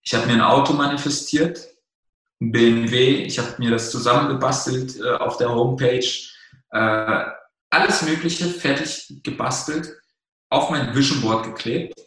Ich 0.02 0.14
habe 0.14 0.26
mir 0.26 0.34
ein 0.34 0.40
Auto 0.40 0.72
manifestiert, 0.72 1.68
ein 2.40 2.52
BMW. 2.52 3.24
Ich 3.24 3.38
habe 3.38 3.54
mir 3.58 3.70
das 3.70 3.90
zusammengebastelt 3.90 4.98
äh, 5.00 5.14
auf 5.16 5.36
der 5.36 5.50
Homepage. 5.50 6.06
Äh, 6.70 7.24
alles 7.70 8.02
Mögliche 8.02 8.46
fertig 8.46 9.20
gebastelt, 9.22 9.92
auf 10.48 10.70
mein 10.70 10.94
Vision 10.94 11.20
Board 11.20 11.44
geklebt 11.44 12.05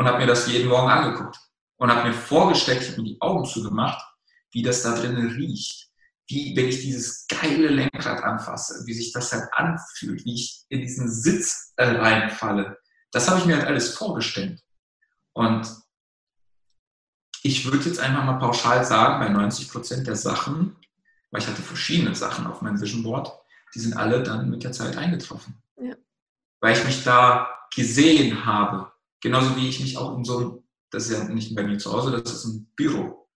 und 0.00 0.06
habe 0.06 0.16
mir 0.16 0.26
das 0.26 0.46
jeden 0.46 0.70
Morgen 0.70 0.88
angeguckt 0.88 1.38
und 1.76 1.94
habe 1.94 2.08
mir 2.08 2.14
vorgestellt, 2.14 2.80
ich 2.80 2.88
habe 2.88 3.02
mir 3.02 3.08
die 3.08 3.20
Augen 3.20 3.44
zugemacht, 3.44 4.02
wie 4.50 4.62
das 4.62 4.82
da 4.82 4.94
drinnen 4.94 5.32
riecht. 5.32 5.90
Wie, 6.26 6.56
wenn 6.56 6.68
ich 6.70 6.80
dieses 6.80 7.26
geile 7.26 7.68
Lenkrad 7.68 8.22
anfasse, 8.22 8.86
wie 8.86 8.94
sich 8.94 9.12
das 9.12 9.30
halt 9.30 9.52
anfühlt, 9.52 10.24
wie 10.24 10.36
ich 10.36 10.64
in 10.70 10.80
diesen 10.80 11.10
Sitz 11.10 11.74
äh, 11.76 11.84
reinfalle. 11.84 12.78
Das 13.12 13.28
habe 13.28 13.40
ich 13.40 13.44
mir 13.44 13.58
halt 13.58 13.66
alles 13.66 13.94
vorgestellt. 13.94 14.62
Und 15.34 15.68
ich 17.42 17.66
würde 17.66 17.86
jetzt 17.86 18.00
einfach 18.00 18.24
mal 18.24 18.38
pauschal 18.38 18.82
sagen, 18.86 19.20
bei 19.20 19.28
90 19.28 19.68
Prozent 19.70 20.06
der 20.06 20.16
Sachen, 20.16 20.76
weil 21.30 21.42
ich 21.42 21.46
hatte 21.46 21.60
verschiedene 21.60 22.14
Sachen 22.14 22.46
auf 22.46 22.62
meinem 22.62 22.80
Vision 22.80 23.02
Board, 23.02 23.30
die 23.74 23.80
sind 23.80 23.98
alle 23.98 24.22
dann 24.22 24.48
mit 24.48 24.64
der 24.64 24.72
Zeit 24.72 24.96
eingetroffen. 24.96 25.62
Ja. 25.76 25.94
Weil 26.62 26.74
ich 26.74 26.84
mich 26.86 27.04
da 27.04 27.50
gesehen 27.74 28.46
habe, 28.46 28.89
Genauso 29.20 29.56
wie 29.56 29.68
ich 29.68 29.80
mich 29.80 29.96
auch 29.96 30.16
in 30.16 30.24
so 30.24 30.38
einem, 30.38 30.64
das 30.90 31.08
ist 31.08 31.18
ja 31.18 31.24
nicht 31.24 31.54
bei 31.54 31.62
mir 31.62 31.78
zu 31.78 31.92
Hause, 31.92 32.10
das 32.10 32.32
ist 32.32 32.44
ein 32.44 32.72
Büro. 32.74 33.28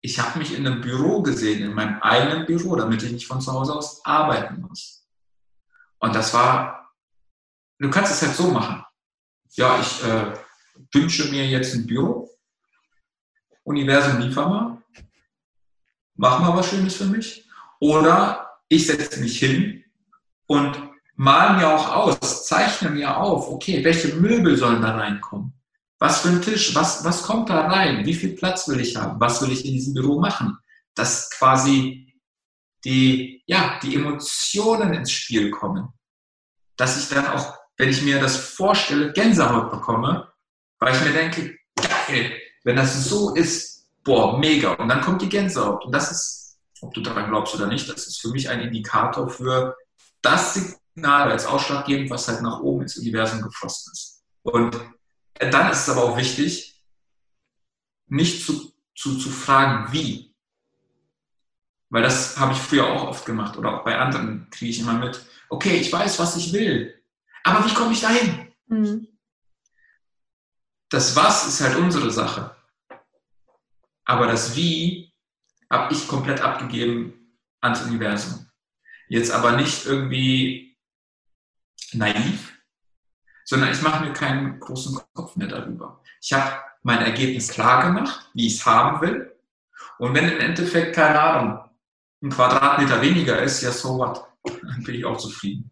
Ich 0.00 0.18
habe 0.18 0.38
mich 0.38 0.56
in 0.56 0.66
einem 0.66 0.80
Büro 0.80 1.22
gesehen, 1.22 1.62
in 1.62 1.74
meinem 1.74 2.00
eigenen 2.00 2.46
Büro, 2.46 2.74
damit 2.76 3.02
ich 3.02 3.12
nicht 3.12 3.26
von 3.26 3.40
zu 3.40 3.52
Hause 3.52 3.74
aus 3.74 4.04
arbeiten 4.04 4.60
muss. 4.60 5.06
Und 5.98 6.14
das 6.14 6.34
war, 6.34 6.92
du 7.78 7.88
kannst 7.90 8.12
es 8.12 8.22
halt 8.22 8.34
so 8.34 8.50
machen. 8.50 8.84
Ja, 9.54 9.78
ich 9.80 10.02
äh, 10.02 10.34
wünsche 10.92 11.30
mir 11.30 11.46
jetzt 11.46 11.74
ein 11.74 11.86
Büro. 11.86 12.28
Universum 13.62 14.20
liefer 14.20 14.48
mal. 14.48 14.82
Mach 16.16 16.40
mal 16.40 16.56
was 16.56 16.68
Schönes 16.68 16.96
für 16.96 17.04
mich. 17.04 17.48
Oder 17.78 18.58
ich 18.68 18.86
setze 18.86 19.20
mich 19.20 19.38
hin 19.38 19.84
und 20.46 20.91
mal 21.22 21.56
mir 21.56 21.68
auch 21.68 21.88
aus, 21.88 22.46
zeichne 22.46 22.90
mir 22.90 23.16
auf, 23.16 23.48
okay, 23.48 23.84
welche 23.84 24.16
Möbel 24.16 24.56
sollen 24.56 24.82
da 24.82 24.96
reinkommen? 24.96 25.52
Was 26.00 26.22
für 26.22 26.30
ein 26.30 26.42
Tisch, 26.42 26.74
was, 26.74 27.04
was 27.04 27.22
kommt 27.22 27.48
da 27.48 27.68
rein? 27.68 28.04
Wie 28.04 28.14
viel 28.14 28.34
Platz 28.34 28.66
will 28.66 28.80
ich 28.80 28.96
haben? 28.96 29.20
Was 29.20 29.40
will 29.40 29.52
ich 29.52 29.64
in 29.64 29.72
diesem 29.72 29.94
Büro 29.94 30.18
machen? 30.18 30.58
Dass 30.96 31.30
quasi 31.30 32.12
die, 32.84 33.44
ja, 33.46 33.78
die 33.84 33.94
Emotionen 33.94 34.94
ins 34.94 35.12
Spiel 35.12 35.52
kommen. 35.52 35.90
Dass 36.76 37.00
ich 37.00 37.08
dann 37.08 37.28
auch, 37.28 37.56
wenn 37.76 37.90
ich 37.90 38.02
mir 38.02 38.18
das 38.18 38.36
vorstelle, 38.36 39.12
Gänsehaut 39.12 39.70
bekomme, 39.70 40.32
weil 40.80 40.92
ich 40.92 41.04
mir 41.04 41.12
denke, 41.12 41.56
geil, 41.76 42.32
wenn 42.64 42.74
das 42.74 43.04
so 43.04 43.32
ist, 43.36 43.86
boah, 44.02 44.40
mega. 44.40 44.72
Und 44.72 44.88
dann 44.88 45.00
kommt 45.00 45.22
die 45.22 45.28
Gänsehaut. 45.28 45.84
Und 45.84 45.92
das 45.92 46.10
ist, 46.10 46.58
ob 46.80 46.92
du 46.94 47.00
daran 47.00 47.30
glaubst 47.30 47.54
oder 47.54 47.68
nicht, 47.68 47.88
das 47.88 48.08
ist 48.08 48.20
für 48.20 48.30
mich 48.30 48.48
ein 48.48 48.60
Indikator 48.60 49.30
für 49.30 49.76
das 50.20 50.81
Signal 50.94 51.30
als 51.30 51.46
ausschlaggebend, 51.46 52.10
was 52.10 52.28
halt 52.28 52.42
nach 52.42 52.60
oben 52.60 52.82
ins 52.82 52.98
Universum 52.98 53.40
geflossen 53.42 53.92
ist. 53.92 54.24
Und 54.42 54.78
dann 55.38 55.70
ist 55.70 55.82
es 55.82 55.88
aber 55.88 56.04
auch 56.04 56.16
wichtig, 56.16 56.84
nicht 58.08 58.44
zu, 58.44 58.72
zu, 58.94 59.18
zu 59.18 59.30
fragen, 59.30 59.92
wie. 59.92 60.34
Weil 61.88 62.02
das 62.02 62.38
habe 62.38 62.52
ich 62.52 62.58
früher 62.58 62.86
auch 62.86 63.04
oft 63.04 63.24
gemacht 63.24 63.56
oder 63.56 63.80
auch 63.80 63.84
bei 63.84 63.98
anderen 63.98 64.48
kriege 64.50 64.70
ich 64.70 64.80
immer 64.80 64.94
mit, 64.94 65.24
okay, 65.48 65.76
ich 65.76 65.92
weiß, 65.92 66.18
was 66.18 66.36
ich 66.36 66.52
will, 66.52 67.02
aber 67.44 67.64
wie 67.66 67.74
komme 67.74 67.92
ich 67.92 68.00
dahin? 68.00 68.52
Mhm. 68.66 69.08
Das 70.88 71.16
Was 71.16 71.46
ist 71.48 71.60
halt 71.62 71.76
unsere 71.76 72.10
Sache. 72.10 72.54
Aber 74.04 74.26
das 74.26 74.56
Wie 74.56 75.12
habe 75.70 75.92
ich 75.94 76.06
komplett 76.06 76.42
abgegeben 76.42 77.38
ans 77.62 77.82
Universum. 77.82 78.46
Jetzt 79.08 79.30
aber 79.30 79.52
nicht 79.52 79.86
irgendwie 79.86 80.71
naiv, 81.94 82.52
sondern 83.44 83.70
ich 83.72 83.82
mache 83.82 84.04
mir 84.04 84.12
keinen 84.12 84.58
großen 84.60 84.98
Kopf 85.14 85.36
mehr 85.36 85.48
darüber. 85.48 86.00
Ich 86.20 86.32
habe 86.32 86.52
mein 86.82 86.98
Ergebnis 86.98 87.48
klar 87.48 87.86
gemacht, 87.86 88.30
wie 88.34 88.46
ich 88.46 88.56
es 88.56 88.66
haben 88.66 89.00
will. 89.00 89.32
Und 89.98 90.14
wenn 90.14 90.28
im 90.28 90.38
Endeffekt, 90.38 90.94
keine 90.94 91.20
Ahnung, 91.20 91.64
ein 92.22 92.30
Quadratmeter 92.30 93.00
weniger 93.02 93.40
ist, 93.42 93.62
ja, 93.62 93.72
so 93.72 93.98
what? 93.98 94.24
Dann 94.44 94.82
bin 94.82 94.94
ich 94.94 95.04
auch 95.04 95.16
zufrieden. 95.16 95.70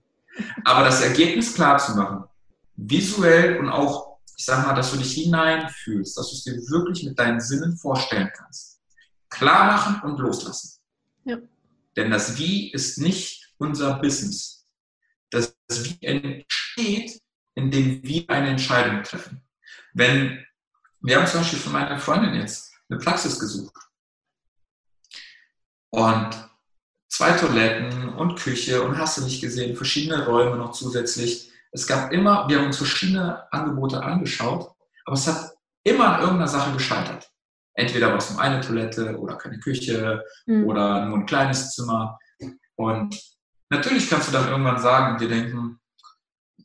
Aber 0.64 0.84
das 0.84 1.02
Ergebnis 1.02 1.54
klar 1.54 1.78
zu 1.78 1.96
machen, 1.96 2.24
visuell 2.76 3.58
und 3.58 3.68
auch 3.68 4.10
ich 4.40 4.46
sage 4.46 4.66
mal, 4.66 4.74
dass 4.74 4.90
du 4.90 4.96
dich 4.96 5.12
hineinfühlst, 5.12 6.16
dass 6.16 6.30
du 6.30 6.34
es 6.34 6.44
dir 6.44 6.54
wirklich 6.70 7.04
mit 7.04 7.18
deinen 7.18 7.42
Sinnen 7.42 7.76
vorstellen 7.76 8.30
kannst. 8.34 8.80
Klar 9.28 9.66
machen 9.66 10.00
und 10.10 10.18
loslassen. 10.18 10.80
Ja. 11.24 11.36
Denn 11.94 12.10
das 12.10 12.38
Wie 12.38 12.72
ist 12.72 12.96
nicht 12.96 13.52
unser 13.58 13.98
Business. 13.98 14.59
Das 15.70 15.84
Wie 15.84 16.04
entsteht, 16.04 17.22
indem 17.54 18.02
wir 18.02 18.28
eine 18.28 18.48
Entscheidung 18.48 19.04
treffen. 19.04 19.40
Wenn, 19.94 20.44
wir 21.00 21.16
haben 21.16 21.28
zum 21.28 21.40
Beispiel 21.40 21.60
für 21.60 21.70
meine 21.70 21.96
Freundin 22.00 22.34
jetzt 22.34 22.72
eine 22.88 22.98
Praxis 22.98 23.38
gesucht. 23.38 23.76
Und 25.90 26.50
zwei 27.08 27.32
Toiletten 27.32 28.08
und 28.14 28.36
Küche 28.36 28.82
und 28.82 28.98
hast 28.98 29.18
du 29.18 29.22
nicht 29.22 29.40
gesehen, 29.40 29.76
verschiedene 29.76 30.26
Räume 30.26 30.56
noch 30.56 30.72
zusätzlich. 30.72 31.52
Es 31.70 31.86
gab 31.86 32.12
immer, 32.12 32.48
wir 32.48 32.58
haben 32.58 32.66
uns 32.66 32.78
verschiedene 32.78 33.52
Angebote 33.52 34.02
angeschaut, 34.02 34.74
aber 35.04 35.14
es 35.14 35.28
hat 35.28 35.52
immer 35.84 36.14
an 36.14 36.20
irgendeiner 36.20 36.48
Sache 36.48 36.72
gescheitert. 36.72 37.30
Entweder 37.74 38.08
war 38.08 38.16
es 38.16 38.28
nur 38.28 38.40
eine 38.40 38.60
Toilette 38.60 39.16
oder 39.16 39.36
keine 39.36 39.60
Küche 39.60 40.24
mhm. 40.46 40.64
oder 40.64 41.06
nur 41.06 41.18
ein 41.18 41.26
kleines 41.26 41.70
Zimmer. 41.74 42.18
Und 42.74 43.16
natürlich 43.70 44.08
kannst 44.08 44.28
du 44.28 44.32
dann 44.32 44.48
irgendwann 44.48 44.80
sagen 44.80 45.12
und 45.12 45.20
dir 45.20 45.28
denken, 45.28 45.80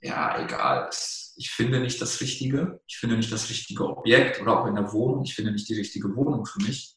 ja, 0.01 0.43
egal, 0.43 0.89
ich 1.37 1.51
finde 1.51 1.79
nicht 1.79 2.01
das 2.01 2.21
Richtige, 2.21 2.81
ich 2.87 2.97
finde 2.97 3.17
nicht 3.17 3.31
das 3.31 3.49
richtige 3.49 3.87
Objekt 3.87 4.41
oder 4.41 4.59
auch 4.59 4.67
in 4.67 4.75
der 4.75 4.91
Wohnung, 4.91 5.23
ich 5.23 5.35
finde 5.35 5.51
nicht 5.51 5.67
die 5.67 5.77
richtige 5.77 6.15
Wohnung 6.15 6.45
für 6.45 6.61
mich. 6.61 6.95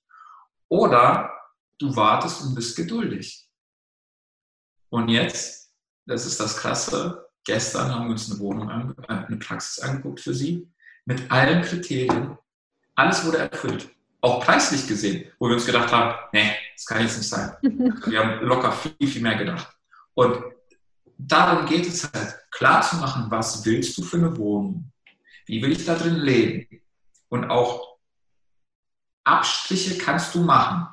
Oder 0.68 1.32
du 1.78 1.94
wartest 1.96 2.42
und 2.42 2.54
bist 2.54 2.76
geduldig. 2.76 3.48
Und 4.90 5.08
jetzt, 5.08 5.72
das 6.06 6.26
ist 6.26 6.40
das 6.40 6.56
Krasse, 6.56 7.28
Gestern 7.48 7.94
haben 7.94 8.04
wir 8.04 8.10
uns 8.10 8.30
eine 8.30 8.38
Wohnung, 8.40 8.68
an, 8.68 8.94
äh, 9.08 9.24
eine 9.26 9.38
Praxis 9.38 9.82
angeguckt 9.82 10.20
für 10.20 10.34
sie, 10.34 10.70
mit 11.06 11.30
allen 11.30 11.62
Kriterien. 11.62 12.36
Alles 12.94 13.24
wurde 13.24 13.38
erfüllt. 13.38 13.88
Auch 14.20 14.44
preislich 14.44 14.86
gesehen, 14.86 15.32
wo 15.38 15.46
wir 15.48 15.54
uns 15.54 15.64
gedacht 15.64 15.90
haben, 15.90 16.14
nee, 16.34 16.52
das 16.74 16.84
kann 16.84 17.00
jetzt 17.00 17.16
nicht 17.16 17.28
sein. 17.30 17.52
Wir 17.62 18.18
haben 18.22 18.44
locker 18.44 18.70
viel, 18.72 19.08
viel 19.08 19.22
mehr 19.22 19.36
gedacht. 19.36 19.77
Und 20.18 20.42
darum 21.16 21.64
geht 21.66 21.86
es 21.86 22.02
halt, 22.12 22.34
klar 22.50 22.82
zu 22.82 22.96
machen, 22.96 23.30
was 23.30 23.64
willst 23.64 23.96
du 23.96 24.02
für 24.02 24.16
eine 24.16 24.36
Wohnung? 24.36 24.90
Wie 25.46 25.62
will 25.62 25.70
ich 25.70 25.84
da 25.84 25.94
drin 25.94 26.16
leben? 26.16 26.82
Und 27.28 27.48
auch 27.48 27.98
Abstriche 29.22 29.96
kannst 29.96 30.34
du 30.34 30.40
machen. 30.40 30.88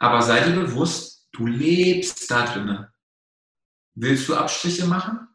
Aber 0.00 0.22
sei 0.22 0.40
dir 0.40 0.56
bewusst, 0.56 1.28
du 1.30 1.46
lebst 1.46 2.28
da 2.28 2.46
drinnen. 2.46 2.88
Willst 3.94 4.28
du 4.28 4.34
Abstriche 4.34 4.86
machen? 4.86 5.28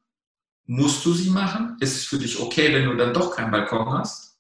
Musst 0.65 1.05
du 1.05 1.13
sie 1.13 1.29
machen? 1.29 1.77
Ist 1.79 1.95
es 1.95 2.03
für 2.03 2.19
dich 2.19 2.37
okay, 2.41 2.73
wenn 2.73 2.89
du 2.89 2.97
dann 2.97 3.13
doch 3.13 3.33
keinen 3.33 3.51
Balkon 3.51 3.87
hast? 3.93 4.37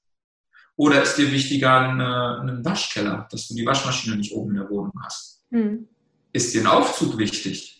Oder 0.75 1.03
ist 1.03 1.15
dir 1.15 1.31
wichtiger 1.31 1.79
ein, 1.79 2.01
ein 2.01 2.65
Waschkeller, 2.65 3.29
dass 3.31 3.47
du 3.47 3.55
die 3.55 3.65
Waschmaschine 3.65 4.17
nicht 4.17 4.33
oben 4.33 4.49
in 4.49 4.57
der 4.57 4.69
Wohnung 4.69 4.91
hast? 5.05 5.45
Hm. 5.51 5.87
Ist 6.33 6.53
dir 6.53 6.63
ein 6.63 6.67
Aufzug 6.67 7.17
wichtig 7.17 7.74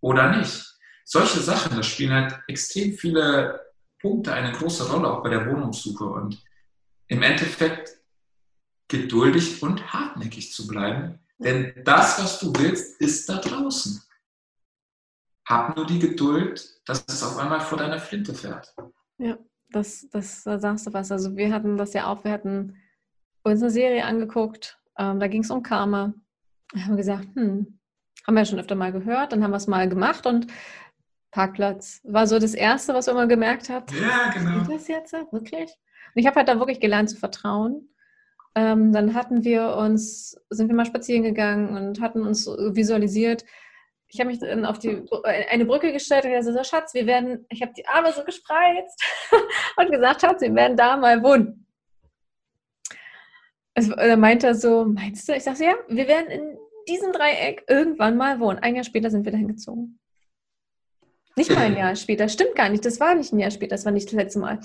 oder 0.00 0.36
nicht? 0.36 0.64
Solche 1.04 1.40
Sachen, 1.40 1.76
da 1.76 1.82
spielen 1.82 2.12
halt 2.12 2.38
extrem 2.48 2.94
viele 2.94 3.60
Punkte 4.00 4.32
eine 4.32 4.52
große 4.52 4.90
Rolle, 4.90 5.08
auch 5.10 5.22
bei 5.22 5.30
der 5.30 5.46
Wohnungssuche. 5.46 6.04
Und 6.04 6.42
im 7.08 7.22
Endeffekt 7.22 8.00
geduldig 8.88 9.62
und 9.62 9.92
hartnäckig 9.92 10.52
zu 10.52 10.66
bleiben. 10.66 11.20
Denn 11.38 11.72
das, 11.84 12.18
was 12.22 12.38
du 12.40 12.52
willst, 12.56 13.00
ist 13.00 13.28
da 13.28 13.36
draußen. 13.38 14.02
Hab 15.46 15.76
nur 15.76 15.86
die 15.86 15.98
Geduld, 15.98 16.80
dass 16.86 17.04
es 17.08 17.22
auf 17.22 17.36
einmal 17.36 17.60
vor 17.60 17.78
deiner 17.78 18.00
Flinte 18.00 18.34
fährt. 18.34 18.74
Ja, 19.18 19.38
das, 19.70 20.08
das, 20.10 20.42
da 20.42 20.58
sagst 20.58 20.86
du 20.86 20.92
was. 20.92 21.12
Also 21.12 21.36
wir 21.36 21.52
hatten 21.52 21.76
das 21.76 21.92
ja 21.92 22.06
auch, 22.06 22.24
wir 22.24 22.32
hatten 22.32 22.76
uns 23.44 23.62
eine 23.62 23.70
Serie 23.70 24.04
angeguckt, 24.04 24.78
ähm, 24.98 25.20
da 25.20 25.28
ging 25.28 25.42
es 25.42 25.50
um 25.50 25.62
Karma. 25.62 26.14
Da 26.72 26.80
haben 26.80 26.92
wir 26.92 26.96
gesagt, 26.96 27.28
hm, 27.34 27.75
haben 28.26 28.34
wir 28.34 28.40
ja 28.40 28.46
schon 28.46 28.58
öfter 28.58 28.74
mal 28.74 28.92
gehört, 28.92 29.32
dann 29.32 29.42
haben 29.42 29.52
wir 29.52 29.56
es 29.56 29.66
mal 29.66 29.88
gemacht 29.88 30.26
und 30.26 30.46
Parkplatz 31.30 32.00
war 32.04 32.26
so 32.26 32.38
das 32.38 32.54
Erste, 32.54 32.94
was 32.94 33.06
wir 33.06 33.12
immer 33.12 33.26
gemerkt 33.26 33.68
haben. 33.68 33.86
Ja, 34.00 34.32
genau. 34.32 34.62
Ist 34.62 34.70
das 34.70 34.88
jetzt 34.88 35.12
wirklich? 35.12 35.70
Und 35.70 36.20
ich 36.20 36.26
habe 36.26 36.36
halt 36.36 36.48
da 36.48 36.58
wirklich 36.58 36.80
gelernt 36.80 37.10
zu 37.10 37.16
vertrauen. 37.16 37.90
Ähm, 38.54 38.92
dann 38.92 39.14
hatten 39.14 39.44
wir 39.44 39.76
uns, 39.76 40.40
sind 40.48 40.68
wir 40.68 40.74
mal 40.74 40.86
spazieren 40.86 41.22
gegangen 41.22 41.76
und 41.76 42.00
hatten 42.00 42.22
uns 42.22 42.46
visualisiert, 42.46 43.44
ich 44.08 44.20
habe 44.20 44.30
mich 44.30 44.38
dann 44.38 44.64
auf 44.64 44.78
die, 44.78 45.02
äh, 45.24 45.46
eine 45.50 45.64
Brücke 45.64 45.92
gestellt 45.92 46.24
und 46.24 46.32
gesagt, 46.32 46.56
so, 46.56 46.64
Schatz, 46.64 46.94
wir 46.94 47.06
werden, 47.06 47.44
ich 47.48 47.60
habe 47.62 47.72
die 47.76 47.86
Arme 47.86 48.12
so 48.12 48.24
gespreizt 48.24 49.02
und 49.76 49.90
gesagt, 49.90 50.20
Schatz, 50.20 50.40
wir 50.40 50.54
werden 50.54 50.76
da 50.76 50.96
mal 50.96 51.22
wohnen. 51.22 51.66
Also, 53.74 53.94
da 53.94 54.16
meinte 54.16 54.46
er 54.46 54.54
so, 54.54 54.84
meinst 54.86 55.28
du? 55.28 55.34
Ich 55.34 55.44
sage, 55.44 55.64
ja, 55.64 55.74
wir 55.88 56.08
werden 56.08 56.30
in 56.30 56.56
diesem 56.88 57.12
Dreieck 57.12 57.64
irgendwann 57.68 58.16
mal 58.16 58.40
wohnen. 58.40 58.58
Ein 58.58 58.76
Jahr 58.76 58.84
später 58.84 59.10
sind 59.10 59.24
wir 59.24 59.32
dahin 59.32 59.48
gezogen. 59.48 59.98
Nicht 61.38 61.50
mal 61.50 61.66
ein 61.66 61.76
Jahr 61.76 61.94
später, 61.96 62.30
stimmt 62.30 62.54
gar 62.54 62.70
nicht. 62.70 62.82
Das 62.86 62.98
war 62.98 63.14
nicht 63.14 63.30
ein 63.30 63.38
Jahr 63.38 63.50
später, 63.50 63.74
das 63.74 63.84
war 63.84 63.92
nicht 63.92 64.06
das 64.06 64.14
letzte 64.14 64.38
Mal. 64.38 64.58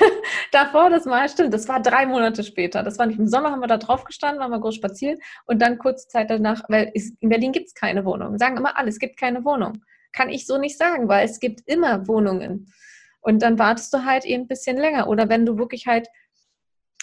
Davor 0.52 0.88
das 0.88 1.04
Mal, 1.04 1.28
stimmt, 1.28 1.52
das 1.52 1.68
war 1.68 1.82
drei 1.82 2.06
Monate 2.06 2.42
später. 2.42 2.82
Das 2.82 2.98
war 2.98 3.04
nicht 3.04 3.18
im 3.18 3.26
Sommer, 3.26 3.50
haben 3.50 3.60
wir 3.60 3.66
da 3.66 3.76
drauf 3.76 4.04
gestanden, 4.04 4.40
waren 4.40 4.50
wir 4.50 4.58
groß 4.58 4.74
spazieren 4.74 5.18
und 5.44 5.60
dann 5.60 5.76
kurze 5.76 6.08
Zeit 6.08 6.30
danach, 6.30 6.62
weil 6.68 6.92
in 6.94 7.28
Berlin 7.28 7.52
gibt 7.52 7.66
es 7.66 7.74
keine 7.74 8.06
Wohnung. 8.06 8.38
Sagen 8.38 8.56
immer 8.56 8.78
alle, 8.78 8.88
es 8.88 8.98
gibt 8.98 9.18
keine 9.18 9.44
Wohnung. 9.44 9.84
Kann 10.12 10.30
ich 10.30 10.46
so 10.46 10.56
nicht 10.56 10.78
sagen, 10.78 11.08
weil 11.08 11.26
es 11.26 11.40
gibt 11.40 11.60
immer 11.66 12.08
Wohnungen. 12.08 12.72
Und 13.20 13.42
dann 13.42 13.58
wartest 13.58 13.92
du 13.92 14.06
halt 14.06 14.24
eben 14.24 14.44
ein 14.44 14.48
bisschen 14.48 14.78
länger. 14.78 15.08
Oder 15.08 15.28
wenn 15.28 15.44
du 15.44 15.58
wirklich 15.58 15.86
halt 15.86 16.08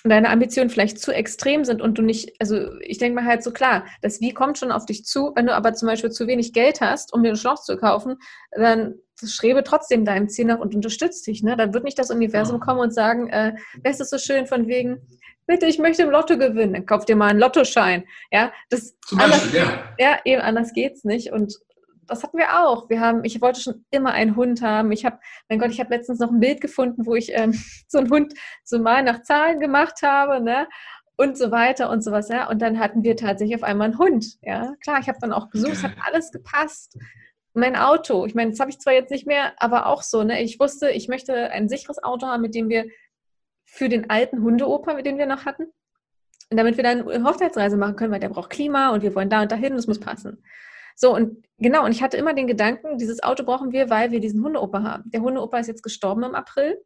deine 0.03 0.29
Ambitionen 0.29 0.69
vielleicht 0.69 0.99
zu 0.99 1.11
extrem 1.11 1.63
sind 1.63 1.81
und 1.81 1.97
du 1.97 2.01
nicht, 2.01 2.33
also 2.39 2.79
ich 2.81 2.97
denke 2.97 3.15
mal 3.21 3.25
halt 3.25 3.43
so 3.43 3.51
klar, 3.51 3.85
das 4.01 4.21
Wie 4.21 4.33
kommt 4.33 4.57
schon 4.57 4.71
auf 4.71 4.85
dich 4.85 5.05
zu, 5.05 5.31
wenn 5.35 5.47
du 5.47 5.53
aber 5.53 5.73
zum 5.73 5.87
Beispiel 5.87 6.11
zu 6.11 6.27
wenig 6.27 6.53
Geld 6.53 6.81
hast, 6.81 7.13
um 7.13 7.23
dir 7.23 7.29
ein 7.29 7.35
Schloss 7.35 7.65
zu 7.65 7.77
kaufen, 7.77 8.17
dann 8.51 8.95
strebe 9.23 9.63
trotzdem 9.63 10.05
deinem 10.05 10.29
Ziel 10.29 10.45
nach 10.45 10.59
und 10.59 10.73
unterstützt 10.73 11.27
dich. 11.27 11.43
Ne? 11.43 11.55
Dann 11.55 11.73
wird 11.73 11.83
nicht 11.83 11.99
das 11.99 12.09
Universum 12.09 12.59
kommen 12.59 12.79
und 12.79 12.93
sagen, 12.93 13.29
äh, 13.29 13.53
das 13.83 13.99
ist 13.99 14.09
so 14.09 14.17
schön 14.17 14.47
von 14.47 14.67
wegen, 14.67 15.01
bitte, 15.45 15.65
ich 15.65 15.79
möchte 15.79 16.03
im 16.03 16.09
Lotto 16.09 16.37
gewinnen, 16.37 16.73
dann 16.73 16.85
kauf 16.85 17.05
dir 17.05 17.15
mal 17.15 17.29
einen 17.29 17.39
Lottoschein. 17.39 18.05
Ja, 18.31 18.51
das 18.69 18.95
anders, 19.11 19.53
ja. 19.53 19.83
ja, 19.99 20.19
eben 20.25 20.41
anders 20.41 20.73
geht's 20.73 21.03
nicht. 21.03 21.31
Und 21.31 21.59
das 22.11 22.23
hatten 22.23 22.37
wir 22.37 22.63
auch. 22.63 22.89
Wir 22.89 22.99
haben, 22.99 23.23
ich 23.23 23.41
wollte 23.41 23.61
schon 23.61 23.85
immer 23.89 24.11
einen 24.11 24.35
Hund 24.35 24.61
haben. 24.61 24.91
Ich 24.91 25.05
habe, 25.05 25.19
mein 25.49 25.59
Gott, 25.59 25.71
ich 25.71 25.79
habe 25.79 25.93
letztens 25.93 26.19
noch 26.19 26.29
ein 26.29 26.39
Bild 26.39 26.61
gefunden, 26.61 27.05
wo 27.05 27.15
ich 27.15 27.31
ähm, 27.33 27.53
so 27.87 27.97
einen 27.97 28.09
Hund 28.09 28.33
so 28.63 28.79
mal 28.79 29.03
nach 29.03 29.23
Zahlen 29.23 29.59
gemacht 29.59 30.01
habe, 30.03 30.41
ne? 30.41 30.67
Und 31.17 31.37
so 31.37 31.51
weiter 31.51 31.89
und 31.89 32.03
sowas, 32.03 32.29
ja. 32.29 32.49
Und 32.49 32.61
dann 32.61 32.79
hatten 32.79 33.03
wir 33.03 33.15
tatsächlich 33.15 33.55
auf 33.55 33.63
einmal 33.63 33.85
einen 33.85 33.97
Hund. 33.97 34.37
Ja, 34.41 34.73
klar, 34.83 34.99
ich 34.99 35.07
habe 35.07 35.19
dann 35.21 35.33
auch 35.33 35.49
besucht, 35.49 35.73
es 35.73 35.83
hat 35.83 35.93
alles 36.05 36.31
gepasst. 36.31 36.97
Mein 37.53 37.75
Auto, 37.75 38.25
ich 38.25 38.33
meine, 38.33 38.51
das 38.51 38.59
habe 38.59 38.71
ich 38.71 38.79
zwar 38.79 38.93
jetzt 38.93 39.11
nicht 39.11 39.27
mehr, 39.27 39.53
aber 39.57 39.87
auch 39.87 40.03
so, 40.03 40.23
ne? 40.23 40.41
Ich 40.41 40.59
wusste, 40.59 40.89
ich 40.91 41.07
möchte 41.07 41.51
ein 41.51 41.69
sicheres 41.69 42.03
Auto 42.03 42.27
haben, 42.27 42.41
mit 42.41 42.55
dem 42.55 42.69
wir 42.69 42.85
für 43.65 43.89
den 43.89 44.09
alten 44.09 44.41
Hundeoper, 44.41 45.01
den 45.01 45.17
wir 45.17 45.25
noch 45.25 45.45
hatten, 45.45 45.71
und 46.51 46.57
damit 46.57 46.75
wir 46.75 46.83
dann 46.83 47.07
eine 47.07 47.23
Hochzeitsreise 47.23 47.77
machen 47.77 47.95
können, 47.95 48.11
weil 48.11 48.19
der 48.19 48.29
braucht 48.29 48.49
Klima 48.49 48.89
und 48.89 49.03
wir 49.03 49.15
wollen 49.15 49.29
da 49.29 49.41
und 49.41 49.51
dahin 49.51 49.73
es 49.73 49.87
muss 49.87 49.99
passen. 49.99 50.43
So, 50.95 51.15
und 51.15 51.45
genau, 51.57 51.85
und 51.85 51.91
ich 51.91 52.03
hatte 52.03 52.17
immer 52.17 52.33
den 52.33 52.47
Gedanken, 52.47 52.97
dieses 52.97 53.23
Auto 53.23 53.43
brauchen 53.43 53.71
wir, 53.71 53.89
weil 53.89 54.11
wir 54.11 54.19
diesen 54.19 54.43
Hundeoper 54.43 54.83
haben. 54.83 55.09
Der 55.11 55.21
Hundeoper 55.21 55.59
ist 55.59 55.67
jetzt 55.67 55.83
gestorben 55.83 56.23
im 56.23 56.35
April 56.35 56.77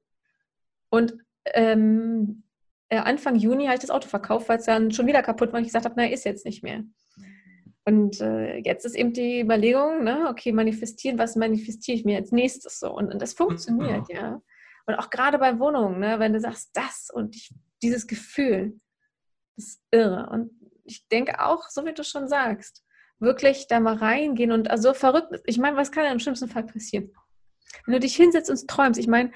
und 0.89 1.17
ähm, 1.53 2.43
äh, 2.89 2.97
Anfang 2.97 3.35
Juni 3.35 3.65
habe 3.65 3.75
ich 3.75 3.81
das 3.81 3.89
Auto 3.89 4.07
verkauft, 4.07 4.49
weil 4.49 4.59
es 4.59 4.65
dann 4.65 4.91
schon 4.91 5.07
wieder 5.07 5.21
kaputt 5.21 5.51
war 5.51 5.59
und 5.59 5.65
ich 5.65 5.69
gesagt 5.69 5.85
habe, 5.85 5.95
na, 5.97 6.07
ist 6.07 6.25
jetzt 6.25 6.45
nicht 6.45 6.63
mehr. 6.63 6.83
Und 7.87 8.19
äh, 8.19 8.57
jetzt 8.57 8.85
ist 8.85 8.95
eben 8.95 9.13
die 9.13 9.41
Überlegung, 9.41 10.03
ne, 10.03 10.27
okay, 10.29 10.51
manifestieren, 10.51 11.19
was 11.19 11.35
manifestiere 11.35 11.97
ich 11.97 12.05
mir 12.05 12.17
als 12.17 12.31
nächstes 12.31 12.79
so? 12.79 12.91
Und, 12.91 13.13
und 13.13 13.21
das 13.21 13.33
funktioniert, 13.33 14.09
ja. 14.09 14.15
ja. 14.15 14.41
Und 14.87 14.95
auch 14.95 15.09
gerade 15.09 15.37
bei 15.37 15.59
Wohnungen, 15.59 15.99
ne, 15.99 16.19
wenn 16.19 16.33
du 16.33 16.39
sagst, 16.39 16.71
das 16.73 17.09
und 17.13 17.35
ich, 17.35 17.53
dieses 17.83 18.07
Gefühl, 18.07 18.79
das 19.55 19.65
ist 19.65 19.81
irre. 19.91 20.29
Und 20.31 20.51
ich 20.83 21.07
denke 21.09 21.43
auch, 21.43 21.69
so 21.69 21.85
wie 21.85 21.93
du 21.93 22.03
schon 22.03 22.27
sagst, 22.27 22.83
wirklich 23.19 23.67
da 23.67 23.79
mal 23.79 23.95
reingehen 23.95 24.51
und 24.51 24.69
also 24.69 24.93
verrückt. 24.93 25.41
Ich 25.45 25.57
meine, 25.57 25.77
was 25.77 25.91
kann 25.91 26.03
denn 26.03 26.13
im 26.13 26.19
schlimmsten 26.19 26.49
Fall 26.49 26.63
passieren? 26.63 27.11
Wenn 27.85 27.93
du 27.93 27.99
dich 27.99 28.15
hinsetzt 28.15 28.49
und 28.49 28.67
träumst, 28.67 28.99
ich 28.99 29.07
meine, 29.07 29.31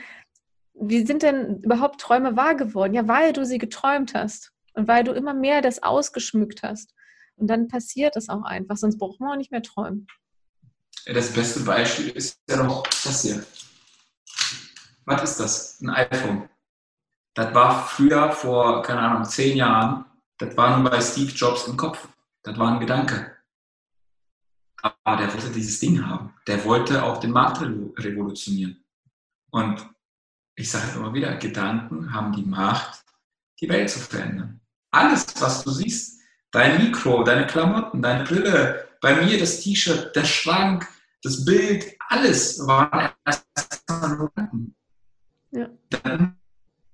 wie 0.74 1.06
sind 1.06 1.24
denn 1.24 1.62
überhaupt 1.62 2.00
Träume 2.00 2.36
wahr 2.36 2.56
geworden? 2.56 2.94
Ja, 2.94 3.08
weil 3.08 3.34
du 3.34 3.46
sie 3.46 3.58
geträumt 3.58 4.14
hast 4.14 4.54
und 4.74 4.88
weil 4.88 5.04
du 5.04 5.12
immer 5.12 5.34
mehr 5.34 5.62
das 5.62 5.84
ausgeschmückt 5.84 6.64
hast. 6.64 6.94
Und 7.36 7.48
dann 7.48 7.68
passiert 7.68 8.16
es 8.16 8.30
auch 8.30 8.44
einfach, 8.44 8.78
sonst 8.78 8.98
braucht 8.98 9.20
man 9.20 9.32
auch 9.32 9.38
nicht 9.38 9.52
mehr 9.52 9.62
träumen. 9.62 10.08
Das 11.06 11.34
beste 11.34 11.62
Beispiel 11.62 12.10
ist 12.10 12.40
ja 12.50 12.64
doch 12.64 12.84
das 12.84 13.22
hier. 13.22 13.44
Was 15.06 15.24
ist 15.24 15.40
das? 15.40 15.82
Ein 15.82 15.90
iPhone. 15.90 16.50
Das 17.34 17.54
war 17.54 17.88
früher, 17.88 18.32
vor, 18.32 18.82
keine 18.82 19.00
Ahnung, 19.00 19.26
zehn 19.26 19.58
Jahren, 19.58 20.06
das 20.38 20.56
war 20.56 20.78
nur 20.78 20.90
bei 20.90 21.02
Steve 21.02 21.32
Jobs 21.32 21.68
im 21.68 21.78
Kopf. 21.78 22.08
Das 22.44 22.58
war 22.58 22.74
ein 22.74 22.80
Gedanke. 22.80 23.39
Aber 24.82 25.18
der 25.18 25.34
wollte 25.34 25.50
dieses 25.52 25.80
Ding 25.80 26.06
haben. 26.06 26.34
Der 26.48 26.64
wollte 26.66 27.04
auch 27.04 27.20
den 27.20 27.32
Markt 27.32 27.62
revolutionieren. 27.62 28.84
Und 29.52 29.88
ich 30.56 30.70
sage 30.70 30.98
immer 30.98 31.14
wieder, 31.14 31.36
Gedanken 31.38 32.14
haben 32.14 32.34
die 32.34 32.44
Macht, 32.44 33.04
die 33.60 33.70
Welt 33.70 33.90
zu 33.90 34.00
verändern. 34.00 34.62
Alles, 34.92 35.26
was 35.40 35.64
du 35.64 35.72
siehst, 35.72 36.22
dein 36.52 36.84
Mikro, 36.84 37.24
deine 37.24 37.48
Klamotten, 37.48 38.02
deine 38.02 38.24
Brille, 38.24 38.88
bei 39.02 39.24
mir 39.24 39.40
das 39.40 39.62
T-Shirt, 39.62 40.16
der 40.16 40.26
Schrank, 40.26 40.88
das 41.24 41.46
Bild, 41.46 41.96
alles 42.10 42.60
waren 42.66 43.12
erstmal 43.26 44.18
nur 44.18 44.30
Gedanken, 44.30 44.76
ja. 45.52 45.70
die 45.92 46.32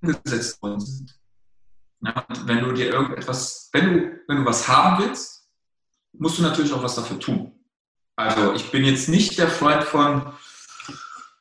umgesetzt 0.02 0.62
worden 0.62 0.80
sind. 0.80 1.20
Ja, 2.02 2.26
wenn 2.46 2.60
du 2.60 2.72
dir 2.74 2.94
irgendetwas, 2.94 3.70
wenn 3.74 3.94
du, 3.94 4.20
wenn 4.28 4.38
du 4.38 4.46
was 4.46 4.68
haben 4.68 5.04
willst, 5.04 5.50
musst 6.14 6.38
du 6.38 6.44
natürlich 6.44 6.72
auch 6.74 6.84
was 6.84 6.96
dafür 6.96 7.20
tun. 7.20 7.52
Also 8.16 8.54
ich 8.54 8.72
bin 8.72 8.86
jetzt 8.86 9.10
nicht 9.10 9.38
der 9.38 9.50
Freund 9.50 9.84
von, 9.84 10.34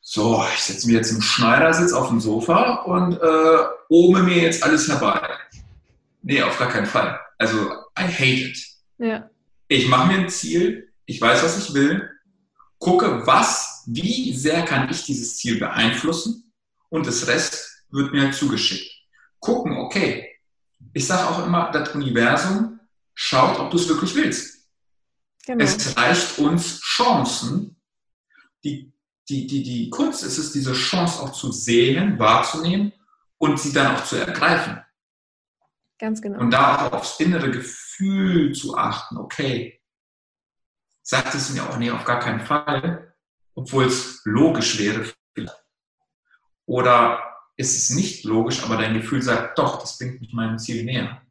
so, 0.00 0.44
ich 0.54 0.62
setze 0.62 0.86
mich 0.86 0.96
jetzt 0.96 1.12
im 1.12 1.22
Schneidersitz 1.22 1.92
auf 1.92 2.08
dem 2.08 2.20
Sofa 2.20 2.82
und 2.82 3.14
äh, 3.14 3.64
ohme 3.88 4.22
mir 4.22 4.42
jetzt 4.42 4.62
alles 4.62 4.88
herbei. 4.88 5.20
Nee, 6.22 6.42
auf 6.42 6.58
gar 6.58 6.68
keinen 6.68 6.86
Fall. 6.86 7.18
Also, 7.38 7.70
I 7.98 8.02
hate 8.02 8.50
it. 8.50 8.58
Ja. 8.98 9.30
Ich 9.68 9.88
mache 9.88 10.08
mir 10.08 10.18
ein 10.18 10.28
Ziel, 10.28 10.92
ich 11.06 11.20
weiß, 11.20 11.42
was 11.42 11.58
ich 11.58 11.74
will, 11.74 12.10
gucke, 12.78 13.26
was, 13.26 13.84
wie 13.86 14.34
sehr 14.34 14.64
kann 14.64 14.88
ich 14.90 15.04
dieses 15.04 15.36
Ziel 15.36 15.58
beeinflussen 15.58 16.52
und 16.90 17.06
das 17.06 17.26
Rest 17.26 17.84
wird 17.90 18.12
mir 18.12 18.22
halt 18.22 18.34
zugeschickt. 18.34 18.90
Gucken, 19.38 19.76
okay, 19.76 20.28
ich 20.92 21.06
sage 21.06 21.28
auch 21.28 21.46
immer, 21.46 21.70
das 21.70 21.94
Universum 21.94 22.80
schaut, 23.14 23.58
ob 23.58 23.70
du 23.70 23.76
es 23.76 23.88
wirklich 23.88 24.14
willst. 24.14 24.53
Genau. 25.46 25.62
Es 25.62 25.96
reicht 25.96 26.38
uns 26.38 26.80
Chancen. 26.80 27.76
Die, 28.62 28.92
die, 29.28 29.46
die, 29.46 29.62
die 29.62 29.90
Kunst 29.90 30.22
ist 30.22 30.38
es, 30.38 30.52
diese 30.52 30.72
Chance 30.72 31.20
auch 31.20 31.32
zu 31.32 31.52
sehen, 31.52 32.18
wahrzunehmen 32.18 32.92
und 33.38 33.60
sie 33.60 33.72
dann 33.72 33.94
auch 33.94 34.04
zu 34.04 34.16
ergreifen. 34.16 34.82
Ganz 35.98 36.22
genau. 36.22 36.40
Und 36.40 36.50
da 36.50 36.86
auch 36.86 36.92
aufs 36.92 37.20
innere 37.20 37.50
Gefühl 37.50 38.54
zu 38.54 38.76
achten. 38.76 39.16
Okay, 39.18 39.80
sagt 41.02 41.34
es 41.34 41.50
mir 41.50 41.68
auch, 41.68 41.76
nee, 41.76 41.90
auf 41.90 42.04
gar 42.04 42.18
keinen 42.18 42.40
Fall, 42.40 43.14
obwohl 43.54 43.84
es 43.84 44.22
logisch 44.24 44.78
wäre. 44.78 45.12
Oder 46.66 47.22
ist 47.56 47.76
es 47.76 47.90
nicht 47.90 48.24
logisch, 48.24 48.62
aber 48.64 48.78
dein 48.78 48.94
Gefühl 48.94 49.20
sagt, 49.20 49.58
doch, 49.58 49.80
das 49.80 49.98
bringt 49.98 50.20
mich 50.20 50.32
meinem 50.32 50.58
Ziel 50.58 50.84
näher 50.84 51.23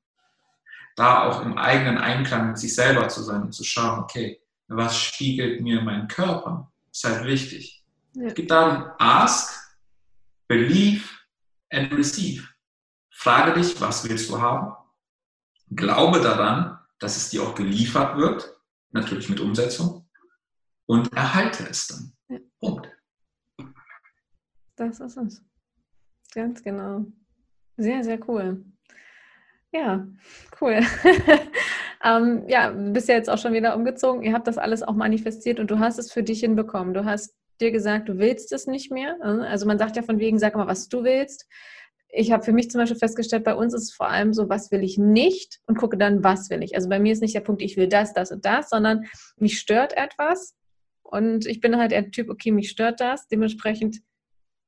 da 0.96 1.24
auch 1.24 1.42
im 1.42 1.58
eigenen 1.58 1.98
Einklang 1.98 2.48
mit 2.48 2.58
sich 2.58 2.76
selber 2.76 3.08
zu 3.08 3.24
sein 3.24 3.44
und 3.44 3.52
zu 3.54 3.64
schauen, 3.64 4.00
okay, 4.00 4.42
was 4.68 4.98
spiegelt 4.98 5.62
mir 5.62 5.82
mein 5.82 6.08
Körper? 6.08 6.72
Ist 6.92 7.04
halt 7.04 7.26
wichtig. 7.26 7.84
Ja. 8.14 8.28
Es 8.28 8.36
gibt 8.36 8.52
darum 8.52 8.92
Ask, 9.00 9.52
Believe 10.48 11.04
and 11.72 11.92
Receive. 11.94 12.48
Frage 13.12 13.60
dich, 13.60 13.80
was 13.82 14.08
willst 14.08 14.30
du 14.30 14.40
haben? 14.40 14.76
Glaube 15.72 16.22
daran, 16.22 16.80
dass 17.00 17.18
es 17.18 17.30
dir 17.30 17.44
auch 17.44 17.56
geliefert 17.56 18.18
wird, 18.18 18.58
natürlich 18.92 19.30
mit 19.30 19.40
Umsetzung, 19.40 20.08
und 20.86 21.12
erhalte 21.14 21.68
es 21.68 21.88
dann. 21.88 22.14
Ja. 22.30 22.40
Punkt. 22.60 22.90
Das 24.76 25.00
ist 25.00 25.18
es. 25.18 25.44
Ganz 26.34 26.64
genau. 26.64 27.06
Sehr, 27.78 28.04
sehr 28.04 28.20
cool. 28.30 28.64
Ja, 29.74 30.08
cool. 30.62 30.82
ähm, 32.06 32.44
ja, 32.48 32.72
du 32.72 32.94
bist 32.94 33.10
ja 33.10 33.16
jetzt 33.16 33.30
auch 33.30 33.40
schon 33.40 33.54
wieder 33.54 33.76
umgezogen. 33.76 34.22
Ihr 34.22 34.34
habt 34.34 34.48
das 34.48 34.60
alles 34.60 34.84
auch 34.84 34.94
manifestiert 34.94 35.60
und 35.60 35.72
du 35.72 35.80
hast 35.80 35.98
es 35.98 36.12
für 36.12 36.22
dich 36.22 36.42
hinbekommen. 36.42 36.94
Du 36.94 37.06
hast 37.06 37.36
dir 37.60 37.72
gesagt, 37.72 38.08
du 38.08 38.20
willst 38.20 38.52
es 38.52 38.68
nicht 38.68 38.92
mehr. 38.92 39.18
Ne? 39.18 39.48
Also 39.48 39.66
man 39.66 39.80
sagt 39.80 39.96
ja 39.96 40.04
von 40.04 40.20
wegen, 40.20 40.38
sag 40.38 40.56
mal, 40.56 40.68
was 40.68 40.90
du 40.90 41.04
willst. 41.04 41.48
Ich 42.10 42.32
habe 42.32 42.44
für 42.44 42.54
mich 42.54 42.70
zum 42.70 42.82
Beispiel 42.82 43.00
festgestellt, 43.00 43.44
bei 43.44 43.56
uns 43.56 43.74
ist 43.74 43.84
es 43.84 43.94
vor 43.94 44.10
allem 44.10 44.34
so, 44.34 44.48
was 44.48 44.70
will 44.70 44.84
ich 44.84 45.00
nicht 45.00 45.60
und 45.66 45.76
gucke 45.76 45.98
dann, 45.98 46.24
was 46.24 46.52
will 46.52 46.62
ich. 46.62 46.76
Also 46.76 46.88
bei 46.88 47.00
mir 47.00 47.12
ist 47.12 47.24
nicht 47.24 47.34
der 47.34 47.42
Punkt, 47.42 47.64
ich 47.64 47.76
will 47.76 47.88
das, 47.88 48.14
das 48.14 48.32
und 48.32 48.46
das, 48.46 48.70
sondern 48.70 49.06
mich 49.38 49.58
stört 49.58 49.98
etwas 49.98 50.54
und 51.02 51.48
ich 51.48 51.60
bin 51.62 51.78
halt 51.78 51.92
der 51.92 52.12
Typ, 52.12 52.30
okay, 52.30 52.52
mich 52.52 52.70
stört 52.70 53.00
das, 53.00 53.28
dementsprechend 53.30 54.02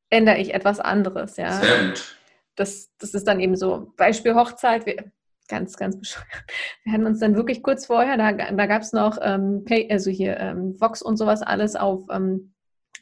ändere 0.10 0.40
ich 0.40 0.56
etwas 0.56 0.80
anderes. 0.80 1.38
Ja. 1.38 1.62
Sehr 1.62 1.90
gut 1.90 2.18
das, 2.56 2.90
das 3.00 3.14
ist 3.14 3.28
dann 3.28 3.40
eben 3.40 3.56
so. 3.56 3.94
Beispiel 3.98 4.36
Hochzeit, 4.36 4.86
wir, 4.86 5.12
ganz, 5.48 5.78
ganz 5.78 6.00
bescheuert. 6.00 6.26
Wir 6.84 6.94
hatten 6.94 7.06
uns 7.06 7.20
dann 7.20 7.36
wirklich 7.36 7.64
kurz 7.64 7.86
vorher, 7.86 8.18
da, 8.18 8.32
da 8.32 8.66
gab 8.66 8.82
es 8.82 8.94
noch 8.94 9.18
ähm, 9.22 9.64
Pay, 9.66 9.90
also 9.92 10.10
hier 10.10 10.38
ähm, 10.38 10.80
Vox 10.80 11.02
und 11.02 11.18
sowas 11.18 11.42
alles 11.42 11.76
auf 11.76 12.06
ähm, 12.12 12.54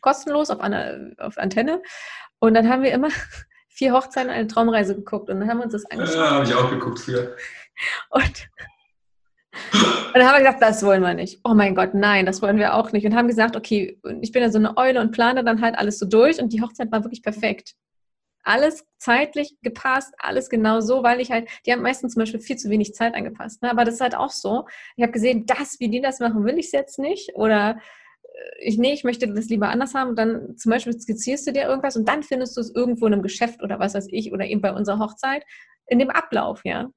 kostenlos 0.01 0.49
auf, 0.49 0.59
eine, 0.59 1.15
auf 1.17 1.37
Antenne. 1.37 1.81
Und 2.39 2.53
dann 2.53 2.69
haben 2.69 2.83
wir 2.83 2.91
immer 2.91 3.09
vier 3.69 3.93
Hochzeiten 3.93 4.29
eine 4.29 4.47
Traumreise 4.47 4.95
geguckt 4.95 5.29
und 5.29 5.39
dann 5.39 5.49
haben 5.49 5.57
wir 5.57 5.65
uns 5.65 5.73
das 5.73 5.85
angeschaut. 5.85 6.15
Ja, 6.15 6.31
habe 6.31 6.45
ich 6.45 6.53
auch 6.53 6.69
geguckt 6.69 6.99
früher. 6.99 7.35
Und, 8.11 8.49
und 9.73 10.15
dann 10.15 10.27
haben 10.27 10.35
wir 10.35 10.45
gesagt, 10.45 10.61
das 10.61 10.83
wollen 10.83 11.01
wir 11.01 11.15
nicht. 11.15 11.39
Oh 11.43 11.55
mein 11.55 11.73
Gott, 11.73 11.95
nein, 11.95 12.27
das 12.27 12.41
wollen 12.43 12.57
wir 12.57 12.75
auch 12.75 12.91
nicht. 12.91 13.05
Und 13.05 13.15
haben 13.15 13.27
gesagt, 13.27 13.55
okay, 13.55 13.99
ich 14.21 14.31
bin 14.31 14.43
ja 14.43 14.51
so 14.51 14.59
eine 14.59 14.77
Eule 14.77 15.01
und 15.01 15.11
plane 15.11 15.43
dann 15.43 15.61
halt 15.61 15.75
alles 15.75 15.97
so 15.97 16.05
durch 16.05 16.39
und 16.39 16.53
die 16.53 16.61
Hochzeit 16.61 16.91
war 16.91 17.03
wirklich 17.03 17.23
perfekt 17.23 17.73
alles 18.43 18.85
zeitlich 18.97 19.55
gepasst, 19.61 20.13
alles 20.17 20.49
genau 20.49 20.81
so, 20.81 21.03
weil 21.03 21.21
ich 21.21 21.31
halt, 21.31 21.49
die 21.65 21.71
haben 21.71 21.81
meistens 21.81 22.13
zum 22.13 22.21
Beispiel 22.21 22.39
viel 22.39 22.57
zu 22.57 22.69
wenig 22.69 22.93
Zeit 22.93 23.15
angepasst. 23.15 23.61
Ne? 23.61 23.71
Aber 23.71 23.85
das 23.85 23.95
ist 23.95 24.01
halt 24.01 24.15
auch 24.15 24.31
so. 24.31 24.65
Ich 24.95 25.03
habe 25.03 25.13
gesehen, 25.13 25.45
das, 25.45 25.79
wie 25.79 25.89
die 25.89 26.01
das 26.01 26.19
machen, 26.19 26.45
will 26.45 26.59
ich 26.59 26.67
es 26.67 26.71
jetzt 26.71 26.99
nicht. 26.99 27.35
Oder 27.35 27.79
ich, 28.59 28.77
nee, 28.77 28.93
ich 28.93 29.03
möchte 29.03 29.27
das 29.27 29.47
lieber 29.47 29.69
anders 29.69 29.93
haben, 29.93 30.15
dann 30.15 30.57
zum 30.57 30.71
Beispiel 30.71 30.99
skizzierst 30.99 31.47
du 31.47 31.53
dir 31.53 31.63
irgendwas 31.63 31.95
und 31.95 32.07
dann 32.07 32.23
findest 32.23 32.57
du 32.57 32.61
es 32.61 32.73
irgendwo 32.73 33.07
in 33.07 33.13
einem 33.13 33.21
Geschäft 33.21 33.61
oder 33.61 33.79
was 33.79 33.93
weiß 33.93 34.07
ich 34.09 34.31
oder 34.31 34.45
eben 34.45 34.61
bei 34.61 34.73
unserer 34.73 34.99
Hochzeit 34.99 35.43
in 35.87 35.99
dem 35.99 36.09
Ablauf, 36.09 36.61
ja. 36.63 36.89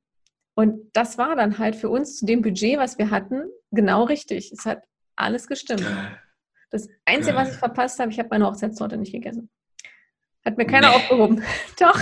Und 0.54 0.90
das 0.94 1.18
war 1.18 1.36
dann 1.36 1.58
halt 1.58 1.76
für 1.76 1.90
uns 1.90 2.16
zu 2.16 2.24
dem 2.24 2.40
Budget, 2.40 2.78
was 2.78 2.96
wir 2.98 3.10
hatten, 3.10 3.44
genau 3.72 4.04
richtig. 4.04 4.52
Es 4.52 4.64
hat 4.64 4.84
alles 5.14 5.48
gestimmt. 5.48 5.84
Das 6.70 6.88
Einzige, 7.04 7.36
was 7.36 7.52
ich 7.52 7.58
verpasst 7.58 7.98
habe, 8.00 8.10
ich 8.10 8.18
habe 8.18 8.30
meine 8.30 8.46
Hochzeitstorte 8.46 8.96
nicht 8.96 9.12
gegessen. 9.12 9.50
Hat 10.46 10.56
mir 10.56 10.66
keiner 10.66 10.90
nee. 10.90 10.94
aufgehoben. 10.94 11.42
Doch. 11.80 12.00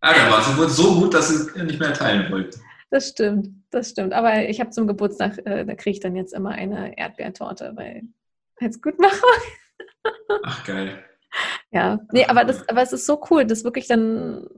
Ah, 0.00 0.12
da 0.12 0.30
war 0.30 0.66
es 0.66 0.76
so 0.76 0.94
gut, 0.96 1.14
dass 1.14 1.28
sie 1.28 1.62
nicht 1.62 1.78
mehr 1.78 1.94
teilen 1.94 2.30
wollten. 2.32 2.60
Das 2.90 3.08
stimmt, 3.10 3.48
das 3.70 3.90
stimmt. 3.90 4.12
Aber 4.12 4.48
ich 4.48 4.60
habe 4.60 4.70
zum 4.70 4.88
Geburtstag, 4.88 5.38
äh, 5.46 5.64
da 5.64 5.74
kriege 5.76 5.90
ich 5.90 6.00
dann 6.00 6.16
jetzt 6.16 6.34
immer 6.34 6.50
eine 6.50 6.98
Erdbeertorte, 6.98 7.72
weil 7.76 8.02
als 8.60 8.82
gut 8.82 8.98
mache. 8.98 9.22
Ach, 10.42 10.64
geil. 10.64 11.04
Ja, 11.70 12.00
nee, 12.10 12.26
aber, 12.26 12.44
das, 12.44 12.68
aber 12.68 12.82
es 12.82 12.92
ist 12.92 13.06
so 13.06 13.22
cool, 13.30 13.44
dass 13.44 13.62
wirklich 13.62 13.86
dann, 13.86 14.48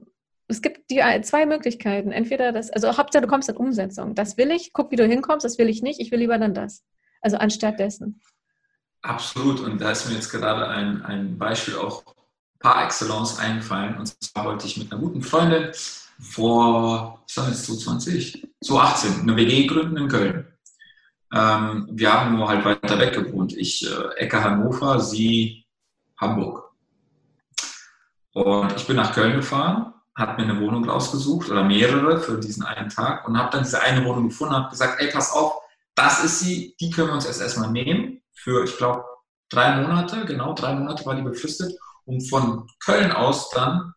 es 0.47 0.63
gibt 0.63 0.89
die 0.89 1.01
zwei 1.21 1.45
Möglichkeiten. 1.45 2.11
Entweder 2.11 2.51
das, 2.51 2.71
also 2.71 2.97
Hauptsache 2.97 3.21
du 3.21 3.27
kommst 3.27 3.49
in 3.49 3.55
Umsetzung. 3.55 4.15
Das 4.15 4.37
will 4.37 4.49
ich, 4.49 4.73
guck, 4.73 4.89
wie 4.89 4.95
du 4.95 5.05
hinkommst, 5.05 5.45
das 5.45 5.59
will 5.59 5.69
ich 5.69 5.83
nicht, 5.83 5.99
ich 5.99 6.09
will 6.09 6.19
lieber 6.19 6.39
dann 6.39 6.55
das. 6.55 6.83
Also 7.21 7.37
anstatt 7.37 7.79
dessen. 7.79 8.21
Absolut. 9.03 9.59
Und 9.59 9.79
da 9.79 9.91
ist 9.91 10.07
mir 10.07 10.15
jetzt 10.15 10.31
gerade 10.31 10.67
ein, 10.67 11.03
ein 11.03 11.37
Beispiel 11.37 11.75
auch 11.75 12.12
par 12.63 12.85
excellence 12.85 13.37
eingefallen. 13.37 13.97
Und 13.97 14.07
zwar 14.23 14.45
wollte 14.45 14.65
ich 14.65 14.77
mit 14.77 14.91
einer 14.91 15.01
guten 15.01 15.21
Freundin 15.21 15.71
vor, 16.19 17.21
ich 17.27 17.33
sage 17.33 17.49
jetzt 17.49 17.65
2020, 17.65 18.47
2018, 18.63 19.21
eine 19.21 19.35
WG 19.35 19.67
gründen 19.67 19.97
in 19.97 20.07
Köln. 20.07 20.47
Ähm, 21.33 21.89
wir 21.91 22.13
haben 22.13 22.37
nur 22.37 22.47
halt 22.47 22.63
weiter 22.63 22.97
weg 22.97 23.13
gewohnt. 23.13 23.53
Ich 23.55 23.85
äh, 23.85 24.15
Ecke 24.15 24.41
Hannover, 24.41 24.99
sie 24.99 25.65
Hamburg. 26.17 26.71
Und 28.31 28.73
ich 28.77 28.87
bin 28.87 28.95
nach 28.95 29.13
Köln 29.13 29.35
gefahren, 29.35 29.93
habe 30.15 30.41
mir 30.41 30.49
eine 30.49 30.61
Wohnung 30.61 30.89
rausgesucht 30.89 31.49
oder 31.49 31.63
mehrere 31.63 32.19
für 32.19 32.39
diesen 32.39 32.63
einen 32.63 32.89
Tag 32.89 33.27
und 33.27 33.37
habe 33.37 33.49
dann 33.51 33.63
diese 33.63 33.81
eine 33.81 34.05
Wohnung 34.05 34.29
gefunden, 34.29 34.55
habe 34.55 34.69
gesagt, 34.69 35.01
ey, 35.01 35.11
pass 35.11 35.33
auf, 35.33 35.53
das 35.95 36.23
ist 36.23 36.39
sie, 36.39 36.75
die 36.79 36.89
können 36.89 37.09
wir 37.09 37.13
uns 37.15 37.25
erst 37.25 37.41
erstmal 37.41 37.71
nehmen 37.71 38.21
für, 38.31 38.63
ich 38.63 38.77
glaube, 38.77 39.03
drei 39.49 39.81
Monate, 39.81 40.25
genau 40.25 40.53
drei 40.53 40.73
Monate 40.73 41.05
war 41.05 41.15
die 41.15 41.21
befristet, 41.21 41.77
um 42.05 42.21
von 42.21 42.67
Köln 42.83 43.11
aus 43.11 43.49
dann 43.51 43.93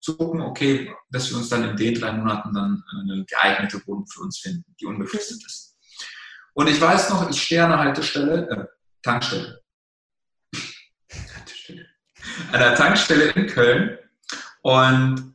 zu 0.00 0.16
gucken, 0.16 0.40
okay, 0.40 0.94
dass 1.10 1.30
wir 1.30 1.38
uns 1.38 1.48
dann 1.48 1.68
in 1.68 1.76
den 1.76 1.94
drei 1.94 2.12
Monaten 2.12 2.54
dann 2.54 2.82
eine 3.00 3.24
geeignete 3.24 3.84
Wohnung 3.86 4.06
für 4.06 4.20
uns 4.20 4.38
finden, 4.38 4.64
die 4.80 4.86
unbefristet 4.86 5.44
ist. 5.44 5.76
Und 6.54 6.68
ich 6.68 6.80
weiß 6.80 7.10
noch, 7.10 7.28
ich 7.28 7.42
stehe 7.42 7.64
an 7.64 7.70
der 7.70 7.78
Haltestelle, 7.80 8.48
äh, 8.48 8.64
Tankstelle. 9.02 9.60
An 12.52 12.60
der 12.60 12.74
Tankstelle 12.74 13.30
in 13.30 13.46
Köln 13.46 13.98
und 14.62 15.34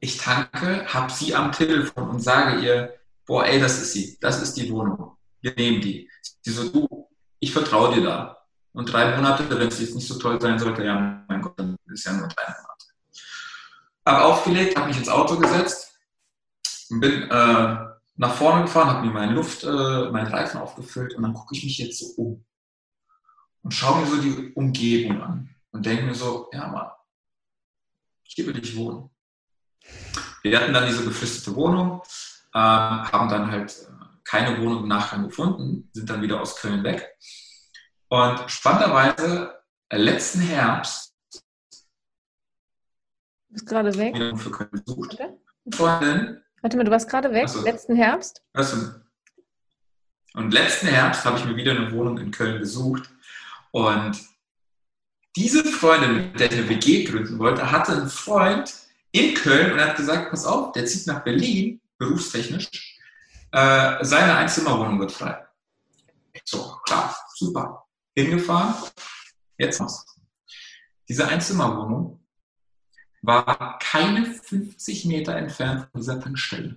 ich 0.00 0.16
tanke, 0.16 0.86
habe 0.86 1.12
sie 1.12 1.34
am 1.34 1.52
Telefon 1.52 2.10
und 2.10 2.20
sage 2.20 2.60
ihr, 2.60 2.94
boah, 3.26 3.44
ey, 3.46 3.60
das 3.60 3.80
ist 3.80 3.92
sie, 3.92 4.18
das 4.20 4.42
ist 4.42 4.54
die 4.54 4.70
Wohnung, 4.70 5.16
wir 5.40 5.54
nehmen 5.54 5.80
die. 5.80 6.10
Sie 6.42 6.50
so, 6.50 6.68
du, 6.68 7.08
ich 7.38 7.52
vertraue 7.52 7.94
dir 7.94 8.02
da. 8.02 8.39
Und 8.72 8.92
drei 8.92 9.16
Monate, 9.16 9.48
wenn 9.50 9.68
es 9.68 9.80
jetzt 9.80 9.94
nicht 9.94 10.06
so 10.06 10.18
toll 10.18 10.40
sein 10.40 10.58
sollte, 10.58 10.84
ja, 10.84 11.24
mein 11.28 11.42
Gott, 11.42 11.58
dann 11.58 11.76
ist 11.86 12.04
ja 12.04 12.12
nur 12.12 12.28
drei 12.28 12.44
Monate. 12.46 12.86
Habe 14.06 14.24
aufgelegt, 14.24 14.76
habe 14.76 14.88
mich 14.88 14.98
ins 14.98 15.08
Auto 15.08 15.36
gesetzt, 15.36 15.98
bin 16.88 17.22
äh, 17.30 17.76
nach 18.16 18.34
vorne 18.34 18.62
gefahren, 18.62 18.88
habe 18.88 19.06
mir 19.06 19.12
meine 19.12 19.32
Luft, 19.32 19.64
äh, 19.64 20.10
meinen 20.10 20.26
Reifen 20.26 20.60
aufgefüllt 20.60 21.14
und 21.14 21.22
dann 21.22 21.34
gucke 21.34 21.54
ich 21.54 21.64
mich 21.64 21.78
jetzt 21.78 21.98
so 21.98 22.22
um 22.22 22.44
und 23.62 23.72
schaue 23.72 24.00
mir 24.00 24.06
so 24.06 24.20
die 24.20 24.52
Umgebung 24.54 25.22
an 25.22 25.54
und 25.72 25.86
denke 25.86 26.04
mir 26.04 26.14
so, 26.14 26.48
ja 26.52 26.68
Mann, 26.68 26.90
hier 28.22 28.46
will 28.46 28.58
ich 28.58 28.76
wohnen. 28.76 29.10
Wir 30.42 30.58
hatten 30.58 30.72
dann 30.72 30.86
diese 30.86 31.04
befristete 31.04 31.54
Wohnung, 31.56 32.02
äh, 32.54 32.58
haben 32.58 33.28
dann 33.28 33.50
halt 33.50 33.70
äh, 33.70 34.06
keine 34.24 34.60
Wohnung 34.60 34.84
im 34.84 34.88
Nachgang 34.88 35.24
gefunden, 35.24 35.90
sind 35.92 36.08
dann 36.08 36.22
wieder 36.22 36.40
aus 36.40 36.56
Köln 36.56 36.84
weg. 36.84 37.16
Und 38.10 38.50
spannenderweise, 38.50 39.62
äh, 39.88 39.96
letzten 39.96 40.40
Herbst 40.40 41.10
Du 43.50 43.54
bist 43.54 43.66
gerade 43.66 43.96
weg. 43.96 44.14
Für 44.38 44.50
Köln 44.52 44.70
besucht. 44.70 45.18
Freundin. 45.74 46.40
Warte 46.62 46.76
mal, 46.76 46.84
du 46.84 46.90
warst 46.92 47.08
gerade 47.08 47.32
weg, 47.32 47.42
also, 47.42 47.62
letzten 47.62 47.96
Herbst. 47.96 48.42
Also, 48.52 48.92
und 50.34 50.52
letzten 50.52 50.86
Herbst 50.86 51.24
habe 51.24 51.38
ich 51.38 51.44
mir 51.44 51.56
wieder 51.56 51.72
eine 51.72 51.90
Wohnung 51.90 52.18
in 52.18 52.30
Köln 52.30 52.60
besucht. 52.60 53.10
Und 53.72 54.20
diese 55.34 55.64
Freundin, 55.64 56.14
mit 56.14 56.38
der 56.38 56.52
ich 56.52 56.58
eine 56.58 56.68
WG 56.68 57.04
gründen 57.04 57.40
wollte, 57.40 57.72
hatte 57.72 57.92
einen 57.92 58.08
Freund 58.08 58.72
in 59.10 59.34
Köln 59.34 59.72
und 59.72 59.80
hat 59.80 59.96
gesagt, 59.96 60.30
pass 60.30 60.46
auf, 60.46 60.70
der 60.70 60.86
zieht 60.86 61.08
nach 61.08 61.24
Berlin, 61.24 61.80
berufstechnisch. 61.98 63.00
Äh, 63.50 64.04
seine 64.04 64.36
Einzimmerwohnung 64.36 65.00
wird 65.00 65.10
frei. 65.10 65.44
So, 66.44 66.78
klar, 66.84 67.16
super. 67.34 67.84
Hingefahren, 68.16 68.74
jetzt 69.58 69.80
was. 69.80 70.06
Diese 71.08 71.26
Einzimmerwohnung 71.26 72.24
war 73.22 73.78
keine 73.78 74.26
50 74.26 75.04
Meter 75.06 75.36
entfernt 75.36 75.88
von 75.90 76.00
dieser 76.00 76.20
Tankstelle, 76.20 76.76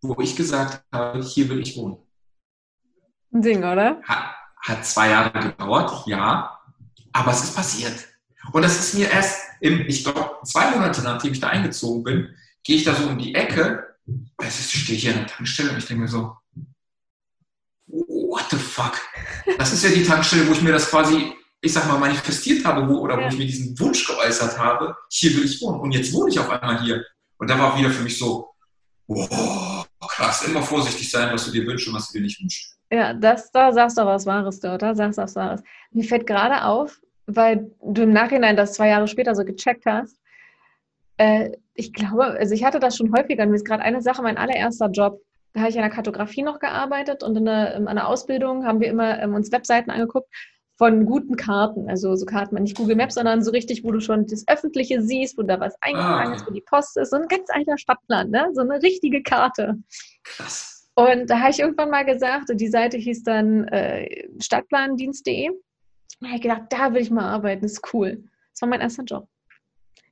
wo 0.00 0.20
ich 0.20 0.36
gesagt 0.36 0.84
habe, 0.92 1.22
hier 1.22 1.48
will 1.48 1.60
ich 1.60 1.76
wohnen. 1.76 1.98
Ein 3.32 3.42
Ding, 3.42 3.58
oder? 3.58 4.00
Hat, 4.02 4.34
hat 4.62 4.86
zwei 4.86 5.10
Jahre 5.10 5.38
gedauert, 5.38 6.06
ja, 6.06 6.58
aber 7.12 7.32
es 7.32 7.44
ist 7.44 7.54
passiert. 7.54 8.08
Und 8.52 8.62
das 8.62 8.78
ist 8.78 8.94
mir 8.94 9.10
erst, 9.10 9.42
im, 9.60 9.80
ich 9.86 10.04
glaube, 10.04 10.38
zwei 10.44 10.70
Monate 10.70 11.02
nachdem 11.02 11.32
ich 11.32 11.40
da 11.40 11.48
eingezogen 11.48 12.02
bin, 12.02 12.36
gehe 12.62 12.76
ich 12.76 12.84
da 12.84 12.94
so 12.94 13.08
um 13.08 13.18
die 13.18 13.34
Ecke, 13.34 13.96
es 14.38 14.70
stehe 14.70 14.98
hier 14.98 15.12
an 15.12 15.18
der 15.20 15.26
Tankstelle 15.26 15.70
und 15.70 15.78
ich 15.78 15.86
denke 15.86 16.02
mir 16.02 16.08
so, 16.08 16.36
what 18.36 18.46
the 18.50 18.56
fuck? 18.56 19.00
Das 19.58 19.72
ist 19.72 19.82
ja 19.82 19.90
die 19.90 20.04
Tankstelle, 20.04 20.46
wo 20.48 20.52
ich 20.52 20.62
mir 20.62 20.72
das 20.72 20.90
quasi 20.90 21.32
ich 21.60 21.72
sag 21.72 21.86
mal, 21.88 21.98
manifestiert 21.98 22.64
habe 22.64 22.88
wo, 22.88 23.00
oder 23.00 23.18
ja. 23.18 23.24
wo 23.24 23.28
ich 23.28 23.38
mir 23.38 23.46
diesen 23.46 23.78
Wunsch 23.78 24.06
geäußert 24.06 24.58
habe, 24.58 24.94
hier 25.10 25.36
will 25.36 25.44
ich 25.44 25.60
wohnen. 25.60 25.80
Und 25.80 25.92
jetzt 25.92 26.12
wohne 26.12 26.30
ich 26.30 26.38
auf 26.38 26.48
einmal 26.50 26.80
hier. 26.82 27.04
Und 27.38 27.50
da 27.50 27.58
war 27.58 27.78
wieder 27.78 27.90
für 27.90 28.02
mich 28.02 28.18
so, 28.18 28.50
wow, 29.06 29.86
krass, 30.00 30.46
immer 30.46 30.62
vorsichtig 30.62 31.10
sein, 31.10 31.32
was 31.32 31.44
du 31.46 31.52
dir 31.52 31.66
wünschst 31.66 31.88
und 31.88 31.94
was 31.94 32.08
du 32.08 32.18
dir 32.18 32.24
nicht 32.24 32.40
wünschst. 32.40 32.76
Ja, 32.90 33.12
das, 33.12 33.50
da 33.50 33.72
sagst 33.72 33.98
du 33.98 34.06
was 34.06 34.26
Wahres 34.26 34.60
dort, 34.60 34.82
da 34.82 34.94
sagst 34.94 35.18
du 35.18 35.22
was 35.22 35.34
Wahres. 35.36 35.62
Mir 35.90 36.04
fällt 36.04 36.26
gerade 36.26 36.64
auf, 36.64 37.00
weil 37.26 37.70
du 37.82 38.02
im 38.02 38.12
Nachhinein 38.12 38.56
das 38.56 38.74
zwei 38.74 38.88
Jahre 38.88 39.08
später 39.08 39.34
so 39.34 39.44
gecheckt 39.44 39.84
hast. 39.86 40.16
Äh, 41.16 41.50
ich 41.74 41.92
glaube, 41.92 42.24
also 42.24 42.54
ich 42.54 42.64
hatte 42.64 42.78
das 42.78 42.96
schon 42.96 43.12
häufiger. 43.12 43.44
Mir 43.46 43.56
ist 43.56 43.66
gerade 43.66 43.82
eine 43.82 44.02
Sache, 44.02 44.22
mein 44.22 44.38
allererster 44.38 44.88
Job. 44.90 45.20
Da 45.56 45.62
habe 45.62 45.70
ich 45.70 45.76
in 45.76 45.80
der 45.80 45.90
Kartografie 45.90 46.42
noch 46.42 46.58
gearbeitet 46.58 47.22
und 47.22 47.34
in 47.34 47.46
der, 47.46 47.76
in 47.76 47.88
einer 47.88 48.08
Ausbildung 48.08 48.66
haben 48.66 48.78
wir 48.78 48.88
immer 48.88 49.18
ähm, 49.22 49.32
uns 49.32 49.50
Webseiten 49.50 49.90
angeguckt 49.90 50.28
von 50.76 51.06
guten 51.06 51.36
Karten. 51.36 51.88
Also 51.88 52.14
so 52.14 52.26
Karten, 52.26 52.56
nicht 52.56 52.76
Google 52.76 52.96
Maps, 52.96 53.14
sondern 53.14 53.42
so 53.42 53.52
richtig, 53.52 53.82
wo 53.82 53.90
du 53.90 54.00
schon 54.00 54.26
das 54.26 54.44
Öffentliche 54.48 55.00
siehst, 55.00 55.38
wo 55.38 55.42
da 55.42 55.58
was 55.58 55.74
eingetragen 55.80 56.32
ah. 56.32 56.34
ist, 56.34 56.46
wo 56.46 56.52
die 56.52 56.60
Post 56.60 56.98
ist. 56.98 57.08
So 57.08 57.16
ein 57.16 57.26
ganz 57.28 57.48
alter 57.48 57.78
Stadtplan, 57.78 58.28
ne? 58.28 58.50
So 58.52 58.60
eine 58.60 58.82
richtige 58.82 59.22
Karte. 59.22 59.78
Krass. 60.24 60.90
Und 60.94 61.30
da 61.30 61.40
habe 61.40 61.52
ich 61.52 61.60
irgendwann 61.60 61.88
mal 61.88 62.04
gesagt, 62.04 62.50
die 62.52 62.68
Seite 62.68 62.98
hieß 62.98 63.22
dann 63.22 63.66
äh, 63.68 64.28
stadtplandienst.de. 64.38 65.52
Da 66.20 66.26
habe 66.26 66.36
ich 66.36 66.42
gedacht, 66.42 66.64
da 66.68 66.92
will 66.92 67.00
ich 67.00 67.10
mal 67.10 67.30
arbeiten, 67.30 67.62
das 67.62 67.72
ist 67.72 67.94
cool. 67.94 68.22
Das 68.52 68.60
war 68.60 68.68
mein 68.68 68.82
erster 68.82 69.04
Job. 69.04 69.26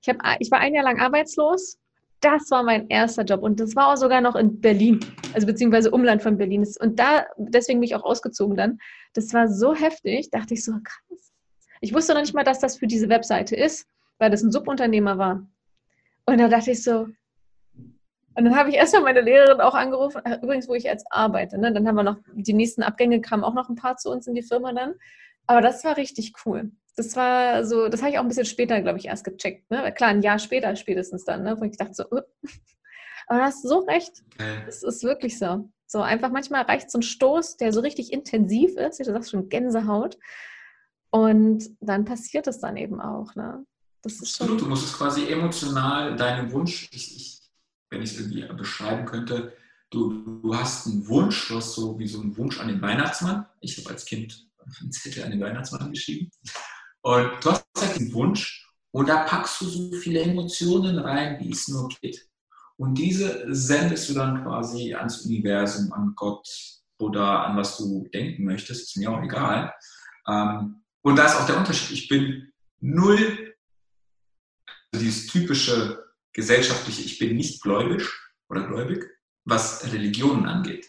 Ich, 0.00 0.08
hab, 0.08 0.16
ich 0.38 0.50
war 0.50 0.60
ein 0.60 0.72
Jahr 0.72 0.84
lang 0.84 1.00
arbeitslos 1.00 1.78
das 2.24 2.50
war 2.50 2.62
mein 2.62 2.88
erster 2.88 3.22
Job 3.22 3.42
und 3.42 3.60
das 3.60 3.76
war 3.76 3.92
auch 3.92 3.96
sogar 3.96 4.20
noch 4.20 4.34
in 4.34 4.60
Berlin, 4.60 5.00
also 5.34 5.46
beziehungsweise 5.46 5.90
Umland 5.90 6.22
von 6.22 6.38
Berlin. 6.38 6.66
Und 6.80 6.98
da, 6.98 7.26
deswegen 7.36 7.80
bin 7.80 7.88
ich 7.88 7.94
auch 7.94 8.04
ausgezogen 8.04 8.56
dann. 8.56 8.78
Das 9.12 9.32
war 9.34 9.48
so 9.48 9.74
heftig, 9.74 10.30
dachte 10.30 10.54
ich 10.54 10.64
so, 10.64 10.72
krass. 10.72 11.32
Ich 11.80 11.92
wusste 11.92 12.14
noch 12.14 12.22
nicht 12.22 12.34
mal, 12.34 12.44
dass 12.44 12.60
das 12.60 12.78
für 12.78 12.86
diese 12.86 13.08
Webseite 13.08 13.54
ist, 13.56 13.86
weil 14.18 14.30
das 14.30 14.42
ein 14.42 14.50
Subunternehmer 14.50 15.18
war. 15.18 15.46
Und 16.24 16.38
da 16.38 16.48
dachte 16.48 16.70
ich 16.70 16.82
so, 16.82 17.08
und 18.36 18.44
dann 18.44 18.56
habe 18.56 18.70
ich 18.70 18.76
erstmal 18.76 19.02
meine 19.02 19.20
Lehrerin 19.20 19.60
auch 19.60 19.74
angerufen, 19.74 20.22
äh, 20.24 20.38
übrigens, 20.42 20.66
wo 20.66 20.74
ich 20.74 20.84
jetzt 20.84 21.06
arbeite. 21.10 21.56
Ne? 21.58 21.72
Dann 21.72 21.86
haben 21.86 21.94
wir 21.94 22.02
noch, 22.02 22.16
die 22.32 22.54
nächsten 22.54 22.82
Abgänge 22.82 23.20
kamen 23.20 23.44
auch 23.44 23.54
noch 23.54 23.68
ein 23.68 23.76
paar 23.76 23.96
zu 23.96 24.10
uns 24.10 24.26
in 24.26 24.34
die 24.34 24.42
Firma 24.42 24.72
dann. 24.72 24.94
Aber 25.46 25.60
das 25.60 25.84
war 25.84 25.96
richtig 25.96 26.32
cool 26.44 26.72
das 26.96 27.16
war 27.16 27.64
so, 27.64 27.88
das 27.88 28.00
habe 28.02 28.12
ich 28.12 28.18
auch 28.18 28.22
ein 28.22 28.28
bisschen 28.28 28.44
später, 28.44 28.80
glaube 28.80 28.98
ich, 28.98 29.06
erst 29.06 29.24
gecheckt. 29.24 29.70
Ne? 29.70 29.92
Klar, 29.92 30.10
ein 30.10 30.22
Jahr 30.22 30.38
später 30.38 30.74
spätestens 30.76 31.24
dann, 31.24 31.42
ne? 31.42 31.56
wo 31.58 31.64
ich 31.64 31.76
dachte 31.76 31.94
so, 31.94 32.04
uh. 32.04 32.20
aber 33.26 33.38
du 33.38 33.44
hast 33.44 33.62
so 33.62 33.80
recht. 33.80 34.22
Es 34.68 34.82
ist 34.82 35.02
wirklich 35.02 35.38
so. 35.38 35.68
So 35.86 36.00
einfach 36.00 36.30
manchmal 36.30 36.62
reicht 36.62 36.90
so 36.90 36.98
ein 36.98 37.02
Stoß, 37.02 37.56
der 37.56 37.72
so 37.72 37.80
richtig 37.80 38.12
intensiv 38.12 38.76
ist, 38.76 39.00
du 39.00 39.04
sagst 39.04 39.30
schon 39.30 39.48
Gänsehaut. 39.48 40.18
Und 41.10 41.70
dann 41.80 42.04
passiert 42.04 42.46
es 42.46 42.58
dann 42.58 42.76
eben 42.76 43.00
auch. 43.00 43.34
Ne? 43.34 43.64
Das 44.02 44.14
ist 44.20 44.36
schon 44.36 44.58
du 44.58 44.66
musst 44.66 44.86
es 44.86 44.92
quasi 44.92 45.28
emotional 45.28 46.16
deinen 46.16 46.50
Wunsch, 46.52 46.88
ich, 46.92 47.16
ich, 47.16 47.40
wenn 47.90 48.02
ich 48.02 48.12
es 48.12 48.20
irgendwie 48.20 48.46
beschreiben 48.54 49.04
könnte, 49.04 49.52
du, 49.90 50.40
du 50.42 50.56
hast 50.56 50.86
einen 50.86 51.06
Wunsch, 51.06 51.48
du 51.48 51.56
hast 51.56 51.74
so 51.74 51.98
wie 51.98 52.08
so 52.08 52.20
einen 52.20 52.36
Wunsch 52.36 52.58
an 52.60 52.68
den 52.68 52.82
Weihnachtsmann. 52.82 53.46
Ich 53.60 53.78
habe 53.78 53.90
als 53.90 54.04
Kind 54.04 54.48
einen 54.80 54.92
Zettel 54.92 55.24
an 55.24 55.30
den 55.30 55.40
Weihnachtsmann 55.40 55.92
geschrieben. 55.92 56.30
Und 57.04 57.44
du 57.44 57.50
hast 57.50 57.66
halt 57.76 58.00
den 58.00 58.12
Wunsch 58.14 58.66
und 58.90 59.08
da 59.08 59.24
packst 59.24 59.60
du 59.60 59.66
so 59.66 59.92
viele 59.92 60.22
Emotionen 60.22 60.98
rein, 60.98 61.38
wie 61.38 61.50
es 61.50 61.68
nur 61.68 61.88
geht. 62.00 62.26
Und 62.76 62.94
diese 62.94 63.44
sendest 63.54 64.08
du 64.08 64.14
dann 64.14 64.42
quasi 64.42 64.94
ans 64.94 65.26
Universum, 65.26 65.92
an 65.92 66.14
Gott 66.16 66.48
oder 66.98 67.44
an 67.44 67.58
was 67.58 67.76
du 67.76 68.08
denken 68.08 68.44
möchtest, 68.44 68.82
ist 68.84 68.96
mir 68.96 69.10
auch 69.10 69.22
egal. 69.22 69.74
Ähm, 70.26 70.82
und 71.02 71.16
da 71.16 71.26
ist 71.26 71.36
auch 71.36 71.46
der 71.46 71.58
Unterschied. 71.58 71.90
Ich 71.90 72.08
bin 72.08 72.50
null, 72.80 73.54
also 74.90 75.04
dieses 75.04 75.26
typische 75.26 76.02
gesellschaftliche, 76.32 77.02
ich 77.02 77.18
bin 77.18 77.36
nicht 77.36 77.62
gläubig 77.62 78.08
oder 78.48 78.66
gläubig, 78.66 79.04
was 79.44 79.92
Religionen 79.92 80.46
angeht. 80.46 80.88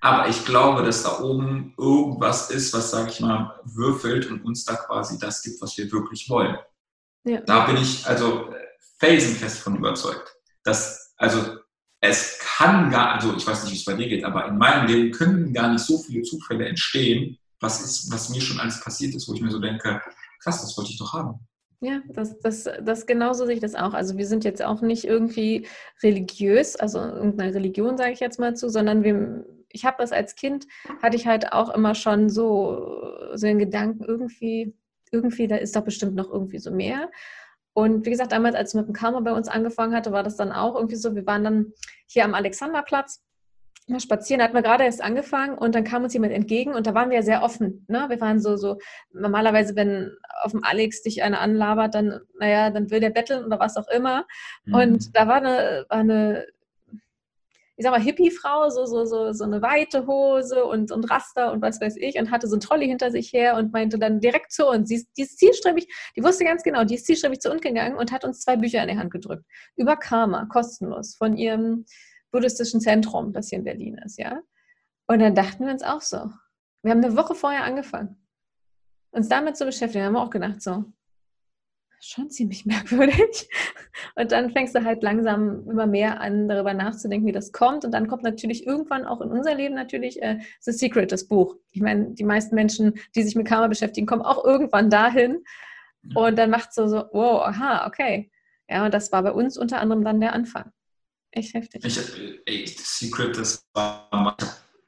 Aber 0.00 0.28
ich 0.28 0.44
glaube, 0.44 0.82
dass 0.82 1.02
da 1.02 1.20
oben 1.20 1.74
irgendwas 1.76 2.50
ist, 2.50 2.72
was, 2.72 2.90
sage 2.90 3.10
ich 3.10 3.20
mal, 3.20 3.60
würfelt 3.64 4.30
und 4.30 4.44
uns 4.44 4.64
da 4.64 4.74
quasi 4.74 5.18
das 5.18 5.42
gibt, 5.42 5.60
was 5.60 5.76
wir 5.76 5.90
wirklich 5.92 6.28
wollen. 6.30 6.56
Ja. 7.24 7.40
Da 7.42 7.66
bin 7.66 7.76
ich 7.76 8.06
also 8.06 8.48
felsenfest 8.98 9.58
von 9.58 9.76
überzeugt. 9.76 10.36
Dass, 10.64 11.14
also 11.16 11.58
es 12.00 12.38
kann 12.40 12.90
gar, 12.90 13.12
also 13.14 13.34
ich 13.36 13.46
weiß 13.46 13.64
nicht, 13.64 13.72
wie 13.72 13.76
es 13.76 13.84
bei 13.84 13.94
dir 13.94 14.08
geht, 14.08 14.24
aber 14.24 14.46
in 14.48 14.56
meinem 14.56 14.86
Leben 14.86 15.10
können 15.10 15.52
gar 15.52 15.70
nicht 15.70 15.84
so 15.84 15.98
viele 15.98 16.22
Zufälle 16.22 16.66
entstehen, 16.66 17.38
was 17.60 17.82
ist, 17.82 18.10
was 18.10 18.30
mir 18.30 18.40
schon 18.40 18.58
alles 18.58 18.80
passiert 18.80 19.14
ist, 19.14 19.28
wo 19.28 19.34
ich 19.34 19.42
mir 19.42 19.50
so 19.50 19.58
denke, 19.58 20.00
krass, 20.42 20.62
das 20.62 20.76
wollte 20.78 20.92
ich 20.92 20.98
doch 20.98 21.12
haben. 21.12 21.38
Ja, 21.82 22.00
das, 22.08 22.38
das, 22.40 22.64
das 22.82 23.06
genauso 23.06 23.46
sehe 23.46 23.54
ich 23.54 23.60
das 23.60 23.74
auch. 23.74 23.94
Also 23.94 24.18
wir 24.18 24.26
sind 24.26 24.44
jetzt 24.44 24.62
auch 24.62 24.82
nicht 24.82 25.04
irgendwie 25.04 25.66
religiös, 26.02 26.76
also 26.76 26.98
irgendeine 26.98 27.54
Religion 27.54 27.96
sage 27.96 28.12
ich 28.12 28.20
jetzt 28.20 28.38
mal 28.38 28.54
zu, 28.54 28.68
sondern 28.68 29.02
wir, 29.02 29.46
ich 29.72 29.84
habe 29.84 29.96
das 29.98 30.12
als 30.12 30.34
Kind, 30.34 30.66
hatte 31.02 31.16
ich 31.16 31.26
halt 31.26 31.52
auch 31.52 31.70
immer 31.74 31.94
schon 31.94 32.28
so, 32.28 33.00
so 33.34 33.46
den 33.46 33.58
Gedanken, 33.58 34.04
irgendwie, 34.04 34.74
irgendwie, 35.12 35.46
da 35.46 35.56
ist 35.56 35.76
doch 35.76 35.84
bestimmt 35.84 36.14
noch 36.14 36.30
irgendwie 36.30 36.58
so 36.58 36.70
mehr. 36.70 37.10
Und 37.72 38.04
wie 38.04 38.10
gesagt, 38.10 38.32
damals, 38.32 38.56
als 38.56 38.70
ich 38.74 38.80
mit 38.80 38.88
dem 38.88 38.94
Karma 38.94 39.20
bei 39.20 39.32
uns 39.32 39.48
angefangen 39.48 39.94
hatte, 39.94 40.12
war 40.12 40.22
das 40.22 40.36
dann 40.36 40.52
auch 40.52 40.74
irgendwie 40.74 40.96
so, 40.96 41.14
wir 41.14 41.26
waren 41.26 41.44
dann 41.44 41.72
hier 42.06 42.24
am 42.24 42.34
Alexanderplatz 42.34 43.22
spazieren, 43.98 44.38
da 44.38 44.44
hatten 44.44 44.54
wir 44.54 44.62
gerade 44.62 44.84
erst 44.84 45.02
angefangen 45.02 45.58
und 45.58 45.74
dann 45.74 45.82
kam 45.82 46.04
uns 46.04 46.14
jemand 46.14 46.32
entgegen 46.32 46.74
und 46.74 46.86
da 46.86 46.94
waren 46.94 47.10
wir 47.10 47.16
ja 47.16 47.22
sehr 47.22 47.42
offen. 47.42 47.84
Ne? 47.88 48.06
Wir 48.08 48.20
waren 48.20 48.38
so, 48.38 48.56
so, 48.56 48.78
normalerweise, 49.12 49.74
wenn 49.74 50.12
auf 50.42 50.52
dem 50.52 50.62
Alex 50.62 51.02
dich 51.02 51.22
einer 51.22 51.40
anlabert, 51.40 51.94
dann, 51.94 52.20
naja, 52.38 52.70
dann 52.70 52.90
will 52.90 53.00
der 53.00 53.10
betteln 53.10 53.44
oder 53.44 53.58
was 53.58 53.76
auch 53.76 53.88
immer. 53.88 54.26
Mhm. 54.64 54.74
Und 54.74 55.16
da 55.16 55.26
war 55.26 55.36
eine, 55.36 55.86
war 55.88 55.98
eine 55.98 56.46
ich 57.80 57.84
sag 57.84 57.92
mal, 57.92 58.02
Hippie-Frau, 58.02 58.68
so, 58.68 58.84
so, 58.84 59.06
so, 59.06 59.32
so 59.32 59.44
eine 59.44 59.62
weite 59.62 60.06
Hose 60.06 60.66
und, 60.66 60.92
und 60.92 61.10
Raster 61.10 61.50
und 61.50 61.62
was 61.62 61.80
weiß 61.80 61.96
ich 61.96 62.18
und 62.18 62.30
hatte 62.30 62.46
so 62.46 62.56
ein 62.56 62.60
Trolley 62.60 62.86
hinter 62.86 63.10
sich 63.10 63.32
her 63.32 63.56
und 63.56 63.72
meinte 63.72 63.98
dann 63.98 64.20
direkt 64.20 64.52
zu 64.52 64.68
uns, 64.68 64.90
die 64.90 64.96
ist, 64.96 65.08
die 65.16 65.22
ist 65.22 65.38
zielstrebig, 65.38 65.88
die 66.14 66.22
wusste 66.22 66.44
ganz 66.44 66.62
genau, 66.62 66.84
die 66.84 66.96
ist 66.96 67.06
zielstrebig 67.06 67.40
zu 67.40 67.50
uns 67.50 67.62
gegangen 67.62 67.96
und 67.96 68.12
hat 68.12 68.22
uns 68.26 68.42
zwei 68.42 68.56
Bücher 68.56 68.82
in 68.82 68.88
die 68.90 68.98
Hand 68.98 69.10
gedrückt. 69.10 69.46
Über 69.76 69.96
Karma, 69.96 70.44
kostenlos, 70.44 71.14
von 71.16 71.38
ihrem 71.38 71.86
buddhistischen 72.30 72.82
Zentrum, 72.82 73.32
das 73.32 73.48
hier 73.48 73.60
in 73.60 73.64
Berlin 73.64 73.98
ist, 74.04 74.18
ja. 74.18 74.42
Und 75.06 75.20
dann 75.20 75.34
dachten 75.34 75.64
wir 75.64 75.72
uns 75.72 75.82
auch 75.82 76.02
so, 76.02 76.30
wir 76.82 76.90
haben 76.90 77.02
eine 77.02 77.16
Woche 77.16 77.34
vorher 77.34 77.64
angefangen, 77.64 78.28
uns 79.10 79.30
damit 79.30 79.56
zu 79.56 79.64
beschäftigen, 79.64 80.04
haben 80.04 80.12
wir 80.12 80.22
auch 80.22 80.28
gedacht 80.28 80.60
so, 80.60 80.84
schon 82.00 82.30
ziemlich 82.30 82.66
merkwürdig. 82.66 83.48
Und 84.14 84.32
dann 84.32 84.50
fängst 84.50 84.74
du 84.74 84.84
halt 84.84 85.02
langsam 85.02 85.68
immer 85.68 85.86
mehr 85.86 86.20
an, 86.20 86.48
darüber 86.48 86.74
nachzudenken, 86.74 87.26
wie 87.26 87.32
das 87.32 87.52
kommt. 87.52 87.84
Und 87.84 87.92
dann 87.92 88.08
kommt 88.08 88.22
natürlich 88.22 88.66
irgendwann 88.66 89.04
auch 89.04 89.20
in 89.20 89.30
unser 89.30 89.54
Leben 89.54 89.74
natürlich 89.74 90.22
äh, 90.22 90.40
The 90.60 90.72
Secret, 90.72 91.12
das 91.12 91.28
Buch. 91.28 91.56
Ich 91.70 91.80
meine, 91.80 92.10
die 92.10 92.24
meisten 92.24 92.54
Menschen, 92.54 92.94
die 93.14 93.22
sich 93.22 93.34
mit 93.34 93.46
Karma 93.46 93.68
beschäftigen, 93.68 94.06
kommen 94.06 94.22
auch 94.22 94.44
irgendwann 94.44 94.90
dahin. 94.90 95.44
Und 96.14 96.38
dann 96.38 96.50
macht 96.50 96.72
so 96.72 96.88
so, 96.88 97.04
wow, 97.12 97.42
aha, 97.42 97.86
okay. 97.86 98.30
Ja, 98.68 98.84
und 98.84 98.94
das 98.94 99.12
war 99.12 99.22
bei 99.22 99.32
uns 99.32 99.58
unter 99.58 99.80
anderem 99.80 100.04
dann 100.04 100.20
der 100.20 100.32
Anfang. 100.32 100.72
Echt 101.32 101.54
heftig. 101.54 101.84
Ich 101.84 101.98
ey, 102.46 102.66
The 102.66 102.82
Secret, 102.82 103.36
das 103.36 103.66
war 103.74 104.36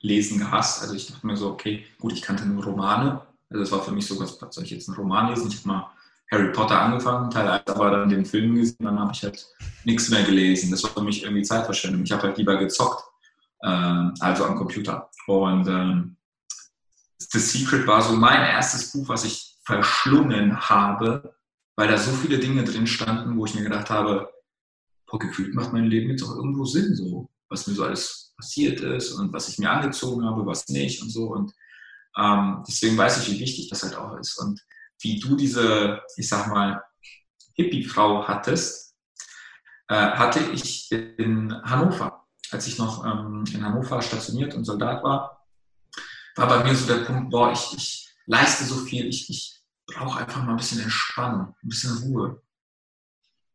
Lesen 0.00 0.38
gehasst. 0.38 0.82
Also 0.82 0.94
ich 0.94 1.06
dachte 1.06 1.26
mir 1.26 1.36
so, 1.36 1.50
okay, 1.50 1.84
gut, 2.00 2.12
ich 2.12 2.22
kannte 2.22 2.46
nur 2.46 2.64
Romane. 2.64 3.20
Also 3.50 3.60
das 3.60 3.72
war 3.72 3.82
für 3.82 3.92
mich 3.92 4.06
so, 4.06 4.18
was 4.18 4.38
soll 4.54 4.64
ich 4.64 4.70
jetzt 4.70 4.88
einen 4.88 4.96
Roman 4.96 5.28
lesen? 5.28 5.48
Ich 5.48 5.58
habe 5.58 5.68
mal 5.68 5.92
Harry 6.32 6.50
Potter 6.50 6.80
angefangen, 6.80 7.30
Teil 7.30 7.46
1, 7.46 7.66
aber 7.66 7.90
dann 7.90 8.08
den 8.08 8.24
Film 8.24 8.54
gesehen, 8.54 8.86
dann 8.86 8.98
habe 8.98 9.12
ich 9.12 9.22
halt 9.22 9.46
nichts 9.84 10.08
mehr 10.08 10.22
gelesen. 10.24 10.70
Das 10.70 10.82
war 10.82 10.90
für 10.90 11.02
mich 11.02 11.22
irgendwie 11.22 11.42
Zeitverschwendung. 11.42 12.02
Ich 12.04 12.10
habe 12.10 12.22
halt 12.22 12.38
lieber 12.38 12.56
gezockt, 12.56 13.04
äh, 13.60 13.68
also 14.20 14.46
am 14.46 14.56
Computer. 14.56 15.10
Und 15.26 15.68
ähm, 15.68 16.16
The 17.18 17.38
Secret 17.38 17.86
war 17.86 18.00
so 18.00 18.16
mein 18.16 18.40
erstes 18.40 18.92
Buch, 18.92 19.08
was 19.10 19.24
ich 19.24 19.58
verschlungen 19.64 20.58
habe, 20.58 21.36
weil 21.76 21.88
da 21.88 21.98
so 21.98 22.12
viele 22.12 22.38
Dinge 22.38 22.64
drin 22.64 22.86
standen, 22.86 23.36
wo 23.36 23.44
ich 23.44 23.54
mir 23.54 23.62
gedacht 23.62 23.90
habe, 23.90 24.30
boah, 25.06 25.18
gefühlt 25.18 25.54
macht 25.54 25.74
mein 25.74 25.84
Leben 25.84 26.10
jetzt 26.10 26.22
auch 26.22 26.34
irgendwo 26.34 26.64
Sinn, 26.64 26.96
so 26.96 27.28
was 27.50 27.66
mir 27.66 27.74
so 27.74 27.84
alles 27.84 28.32
passiert 28.38 28.80
ist 28.80 29.12
und 29.12 29.34
was 29.34 29.48
ich 29.48 29.58
mir 29.58 29.70
angezogen 29.70 30.24
habe, 30.24 30.46
was 30.46 30.66
nicht 30.68 31.02
und 31.02 31.10
so. 31.10 31.24
Und 31.26 31.52
ähm, 32.16 32.64
deswegen 32.66 32.96
weiß 32.96 33.18
ich, 33.18 33.34
wie 33.34 33.40
wichtig 33.40 33.68
das 33.68 33.82
halt 33.82 33.96
auch 33.96 34.16
ist. 34.16 34.38
Und 34.38 34.64
wie 35.02 35.18
du 35.18 35.36
diese, 35.36 36.00
ich 36.16 36.28
sag 36.28 36.48
mal, 36.48 36.82
Hippie-Frau 37.54 38.26
hattest, 38.26 38.94
äh, 39.88 39.94
hatte 39.94 40.40
ich 40.52 40.90
in 40.90 41.54
Hannover. 41.64 42.26
Als 42.50 42.66
ich 42.66 42.78
noch 42.78 43.04
ähm, 43.04 43.44
in 43.52 43.64
Hannover 43.64 44.00
stationiert 44.02 44.54
und 44.54 44.64
Soldat 44.64 45.02
war, 45.02 45.46
war 46.36 46.48
bei 46.48 46.64
mir 46.64 46.74
so 46.74 46.86
der 46.86 47.04
Punkt, 47.04 47.30
boah, 47.30 47.52
ich, 47.52 47.74
ich 47.76 48.14
leiste 48.26 48.64
so 48.64 48.76
viel, 48.76 49.06
ich, 49.06 49.28
ich 49.28 49.62
brauche 49.86 50.20
einfach 50.20 50.42
mal 50.42 50.52
ein 50.52 50.56
bisschen 50.56 50.80
Entspannung, 50.80 51.54
ein 51.62 51.68
bisschen 51.68 51.98
Ruhe. 51.98 52.42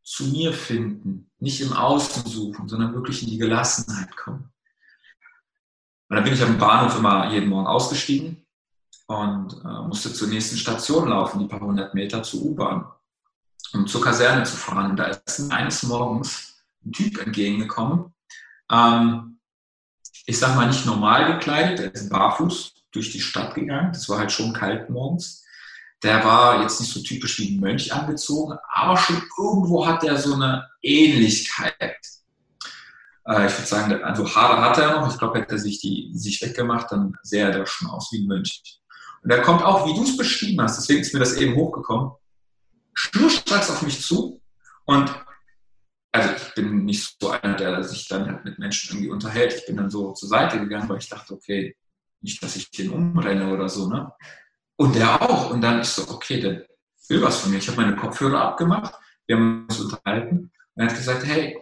Zu 0.03 0.25
mir 0.25 0.53
finden, 0.53 1.29
nicht 1.39 1.61
im 1.61 1.73
Außen 1.73 2.25
suchen, 2.25 2.67
sondern 2.67 2.93
wirklich 2.93 3.23
in 3.23 3.29
die 3.29 3.37
Gelassenheit 3.37 4.15
kommen. 4.15 4.51
Und 6.09 6.15
dann 6.15 6.23
bin 6.23 6.33
ich 6.33 6.41
am 6.41 6.57
Bahnhof 6.57 6.97
immer 6.97 7.31
jeden 7.31 7.49
Morgen 7.49 7.67
ausgestiegen 7.67 8.46
und 9.07 9.53
äh, 9.63 9.87
musste 9.87 10.13
zur 10.13 10.27
nächsten 10.27 10.57
Station 10.57 11.09
laufen, 11.09 11.39
die 11.39 11.47
paar 11.47 11.61
hundert 11.61 11.93
Meter 11.93 12.23
zur 12.23 12.43
U-Bahn, 12.43 12.85
um 13.73 13.87
zur 13.87 14.01
Kaserne 14.01 14.43
zu 14.43 14.55
fahren. 14.55 14.91
Und 14.91 14.97
da 14.97 15.05
ist 15.05 15.51
eines 15.51 15.83
Morgens 15.83 16.61
ein 16.85 16.91
Typ 16.91 17.17
entgegengekommen. 17.25 18.13
Ähm, 18.69 19.39
ich 20.25 20.37
sag 20.37 20.55
mal 20.55 20.67
nicht 20.67 20.85
normal 20.85 21.33
gekleidet, 21.33 21.79
er 21.79 21.93
ist 21.93 22.09
barfuß 22.09 22.73
durch 22.91 23.11
die 23.11 23.21
Stadt 23.21 23.55
gegangen. 23.55 23.93
Das 23.93 24.09
war 24.09 24.19
halt 24.19 24.31
schon 24.31 24.53
kalt 24.53 24.89
morgens. 24.89 25.45
Der 26.03 26.23
war 26.23 26.61
jetzt 26.61 26.79
nicht 26.79 26.91
so 26.91 27.01
typisch 27.01 27.39
wie 27.39 27.55
ein 27.55 27.59
Mönch 27.59 27.91
angezogen, 27.93 28.57
aber 28.71 28.97
schon 28.97 29.23
irgendwo 29.37 29.87
hat 29.87 30.03
er 30.03 30.17
so 30.17 30.33
eine 30.33 30.67
Ähnlichkeit. 30.81 31.97
Äh, 33.25 33.47
ich 33.47 33.53
würde 33.53 33.67
sagen, 33.67 34.03
also 34.03 34.29
Haare 34.35 34.61
hat 34.61 34.77
er 34.77 34.99
noch. 34.99 35.09
Ich 35.09 35.17
glaube, 35.17 35.39
hätte 35.39 35.53
er 35.53 35.59
sich 35.59 35.79
die 35.79 36.11
sich 36.13 36.41
weggemacht, 36.41 36.91
dann 36.91 37.17
sähe 37.23 37.45
er 37.45 37.51
da 37.51 37.65
schon 37.65 37.89
aus 37.89 38.11
wie 38.11 38.19
ein 38.19 38.27
Mönch. 38.27 38.81
Und 39.23 39.31
er 39.31 39.41
kommt 39.41 39.63
auch, 39.63 39.87
wie 39.87 39.93
du 39.93 40.03
es 40.03 40.17
beschrieben 40.17 40.61
hast, 40.61 40.77
deswegen 40.77 41.01
ist 41.01 41.13
mir 41.13 41.19
das 41.19 41.33
eben 41.33 41.55
hochgekommen, 41.55 42.11
schnurstracks 42.93 43.69
auf 43.69 43.81
mich 43.81 44.01
zu 44.01 44.41
und 44.85 45.13
also 46.11 46.29
ich 46.35 46.53
bin 46.55 46.85
nicht 46.85 47.17
so 47.19 47.29
einer, 47.29 47.55
der 47.55 47.83
sich 47.83 48.07
dann 48.07 48.25
halt 48.25 48.45
mit 48.45 48.57
Menschen 48.57 48.91
irgendwie 48.91 49.11
unterhält. 49.11 49.53
Ich 49.53 49.65
bin 49.65 49.77
dann 49.77 49.89
so 49.89 50.13
zur 50.13 50.29
Seite 50.29 50.59
gegangen, 50.59 50.89
weil 50.89 50.97
ich 50.97 51.09
dachte, 51.09 51.33
okay, 51.33 51.75
nicht, 52.21 52.41
dass 52.41 52.55
ich 52.55 52.71
den 52.71 52.89
umrenne 52.89 53.53
oder 53.53 53.69
so, 53.69 53.87
ne? 53.87 54.11
Und 54.77 54.95
der 54.95 55.21
auch. 55.21 55.51
Und 55.51 55.61
dann 55.61 55.79
ist 55.81 55.95
so, 55.95 56.09
okay, 56.09 56.39
der 56.39 56.67
will 57.09 57.21
was 57.21 57.39
von 57.39 57.51
mir. 57.51 57.57
Ich 57.57 57.67
habe 57.67 57.81
meine 57.81 57.95
Kopfhörer 57.95 58.41
abgemacht, 58.41 58.95
wir 59.25 59.35
haben 59.35 59.67
uns 59.67 59.79
unterhalten 59.79 60.51
und 60.73 60.83
er 60.83 60.89
hat 60.89 60.95
gesagt, 60.95 61.25
hey, 61.25 61.59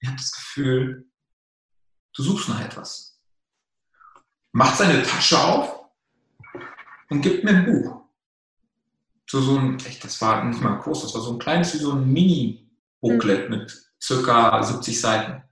ich 0.00 0.08
habe 0.08 0.16
das 0.16 0.32
Gefühl, 0.32 1.06
du 2.14 2.22
suchst 2.22 2.48
nach 2.48 2.64
etwas. 2.64 3.18
Macht 4.52 4.78
seine 4.78 5.02
Tasche 5.02 5.38
auf 5.38 5.81
und 7.12 7.20
gibt 7.20 7.44
mir 7.44 7.50
ein 7.50 7.66
Buch. 7.66 8.02
So, 9.28 9.40
so 9.42 9.58
ein, 9.58 9.78
echt, 9.84 10.02
das 10.02 10.20
war 10.22 10.44
nicht 10.44 10.62
mal 10.62 10.78
groß, 10.78 11.02
das 11.02 11.14
war 11.14 11.20
so 11.20 11.32
ein 11.32 11.38
kleines 11.38 11.74
wie 11.74 11.78
so 11.78 11.92
ein 11.92 12.10
Mini-Booklet 12.10 13.50
mhm. 13.50 13.56
mit 13.56 13.92
circa 14.00 14.62
70 14.62 14.98
Seiten. 14.98 15.42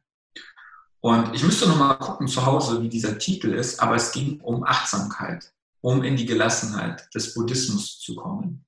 Und 1.01 1.35
ich 1.35 1.43
müsste 1.43 1.69
noch 1.69 1.77
mal 1.77 1.95
gucken 1.95 2.29
zu 2.29 2.45
Hause, 2.45 2.83
wie 2.83 2.89
dieser 2.89 3.19
Titel 3.19 3.53
ist, 3.53 3.79
aber 3.81 3.97
es 3.97 4.11
ging 4.13 4.41
um 4.41 4.65
Achtsamkeit, 4.65 5.53
um 5.83 6.03
in 6.03 6.17
die 6.17 6.27
Gelassenheit 6.27 7.15
des 7.15 7.35
Buddhismus 7.35 8.01
zu 8.01 8.17
kommen. 8.17 8.65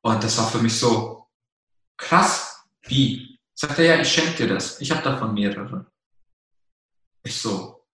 Und 0.00 0.22
das 0.22 0.38
war 0.38 0.48
für 0.48 0.58
mich 0.58 0.78
so 0.78 1.26
krass. 1.96 2.64
Wie? 2.82 3.38
Sagt 3.54 3.78
er, 3.78 3.84
ja, 3.84 4.00
ich 4.00 4.12
schenke 4.12 4.36
dir 4.36 4.54
das. 4.54 4.80
Ich 4.80 4.90
habe 4.90 5.02
davon 5.02 5.34
mehrere. 5.34 5.86
Ich 7.24 7.40
so, 7.40 7.84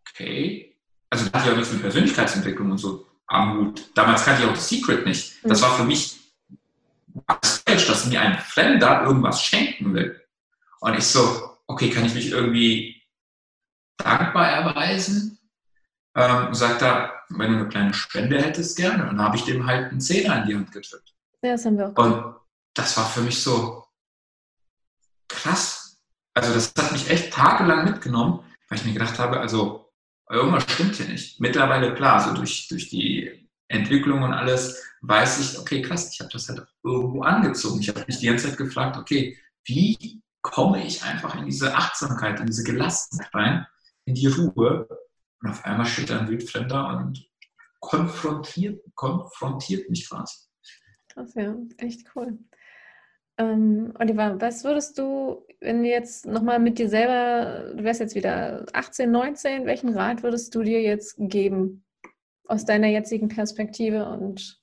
okay, 0.00 0.69
also 1.10 1.28
da 1.28 1.38
hatte 1.38 1.48
ich 1.48 1.52
auch 1.52 1.56
nichts 1.56 1.72
mit 1.72 1.82
Persönlichkeitsentwicklung 1.82 2.70
und 2.70 2.78
so 2.78 3.06
am 3.26 3.58
Hut. 3.58 3.90
Damals 3.94 4.24
kannte 4.24 4.42
ich 4.42 4.48
auch 4.48 4.54
das 4.54 4.68
Secret 4.68 5.04
nicht. 5.06 5.44
Das 5.44 5.60
mhm. 5.60 5.64
war 5.64 5.76
für 5.76 5.84
mich 5.84 6.18
falsch, 7.28 7.86
dass 7.86 8.06
mir 8.06 8.20
ein 8.20 8.38
Fremder 8.38 9.02
irgendwas 9.04 9.42
schenken 9.42 9.94
will. 9.94 10.20
Und 10.80 10.96
ich 10.96 11.04
so, 11.04 11.58
okay, 11.66 11.90
kann 11.90 12.06
ich 12.06 12.14
mich 12.14 12.30
irgendwie 12.30 13.02
dankbar 13.98 14.48
erweisen? 14.48 15.40
ähm, 16.14 16.54
sagt 16.54 16.82
er, 16.82 17.12
wenn 17.28 17.52
du 17.52 17.58
eine 17.58 17.68
kleine 17.68 17.94
Spende 17.94 18.40
hättest, 18.40 18.76
gerne. 18.76 19.08
Und 19.08 19.16
dann 19.16 19.26
habe 19.26 19.36
ich 19.36 19.44
dem 19.44 19.66
halt 19.66 19.90
einen 19.90 20.00
Zehner 20.00 20.42
in 20.42 20.48
die 20.48 20.56
Hand 20.56 20.72
gedrückt. 20.72 21.14
Ja, 21.42 21.52
das 21.52 21.64
haben 21.64 21.78
wir 21.78 21.88
auch. 21.88 21.96
Und 21.96 22.34
das 22.74 22.96
war 22.96 23.06
für 23.06 23.22
mich 23.22 23.42
so 23.42 23.84
krass. 25.28 26.00
Also 26.34 26.52
das 26.54 26.72
hat 26.76 26.92
mich 26.92 27.08
echt 27.10 27.32
tagelang 27.32 27.84
mitgenommen, 27.84 28.40
weil 28.68 28.78
ich 28.78 28.84
mir 28.84 28.92
gedacht 28.92 29.18
habe, 29.18 29.40
also 29.40 29.89
irgendwas 30.30 30.70
stimmt 30.70 30.96
hier 30.96 31.08
nicht. 31.08 31.40
Mittlerweile 31.40 31.94
klar, 31.94 32.14
also 32.24 32.34
durch, 32.34 32.68
durch 32.68 32.88
die 32.88 33.48
Entwicklung 33.68 34.22
und 34.22 34.32
alles 34.32 34.82
weiß 35.02 35.40
ich, 35.40 35.58
okay, 35.58 35.82
krass, 35.82 36.12
ich 36.12 36.20
habe 36.20 36.30
das 36.32 36.48
halt 36.48 36.66
irgendwo 36.82 37.22
angezogen. 37.22 37.80
Ich 37.80 37.88
habe 37.88 38.04
mich 38.06 38.18
die 38.18 38.26
ganze 38.26 38.48
Zeit 38.48 38.58
gefragt, 38.58 38.96
okay, 38.96 39.36
wie 39.64 40.22
komme 40.42 40.84
ich 40.84 41.02
einfach 41.02 41.36
in 41.36 41.46
diese 41.46 41.74
Achtsamkeit, 41.74 42.40
in 42.40 42.46
diese 42.46 42.64
Gelassenheit 42.64 43.34
rein, 43.34 43.66
in 44.04 44.14
die 44.14 44.26
Ruhe. 44.26 44.88
Und 45.42 45.50
auf 45.50 45.64
einmal 45.64 45.86
steht 45.86 46.10
ein 46.10 46.28
Wildfremder 46.28 46.88
und 46.96 47.26
konfrontiert, 47.80 48.82
konfrontiert 48.94 49.88
mich 49.88 50.08
quasi. 50.08 50.36
Krass, 51.08 51.34
ja, 51.34 51.56
echt 51.78 52.04
cool. 52.14 52.38
Ähm, 53.40 53.94
Oliver, 53.98 54.38
was 54.38 54.64
würdest 54.64 54.98
du, 54.98 55.46
wenn 55.60 55.82
du 55.82 55.88
jetzt 55.88 56.26
nochmal 56.26 56.58
mit 56.58 56.78
dir 56.78 56.90
selber, 56.90 57.72
du 57.74 57.84
wärst 57.84 58.00
jetzt 58.00 58.14
wieder 58.14 58.66
18, 58.74 59.10
19, 59.10 59.64
welchen 59.64 59.96
Rat 59.96 60.22
würdest 60.22 60.54
du 60.54 60.62
dir 60.62 60.82
jetzt 60.82 61.14
geben 61.18 61.84
aus 62.46 62.66
deiner 62.66 62.88
jetzigen 62.88 63.28
Perspektive 63.28 64.06
und 64.06 64.60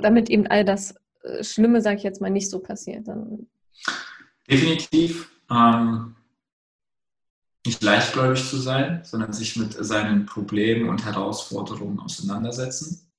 damit 0.00 0.30
eben 0.30 0.46
all 0.46 0.64
das 0.64 0.94
äh, 1.22 1.42
Schlimme, 1.42 1.80
sage 1.80 1.96
ich 1.96 2.02
jetzt 2.04 2.20
mal, 2.20 2.30
nicht 2.30 2.50
so 2.50 2.60
passiert? 2.60 3.08
Definitiv 4.48 5.28
ähm, 5.50 6.14
nicht 7.66 7.82
leichtgläubig 7.82 8.48
zu 8.48 8.58
sein, 8.58 9.00
sondern 9.02 9.32
sich 9.32 9.56
mit 9.56 9.72
seinen 9.72 10.24
Problemen 10.24 10.88
und 10.88 11.04
Herausforderungen 11.04 11.98
auseinandersetzen. 11.98 13.10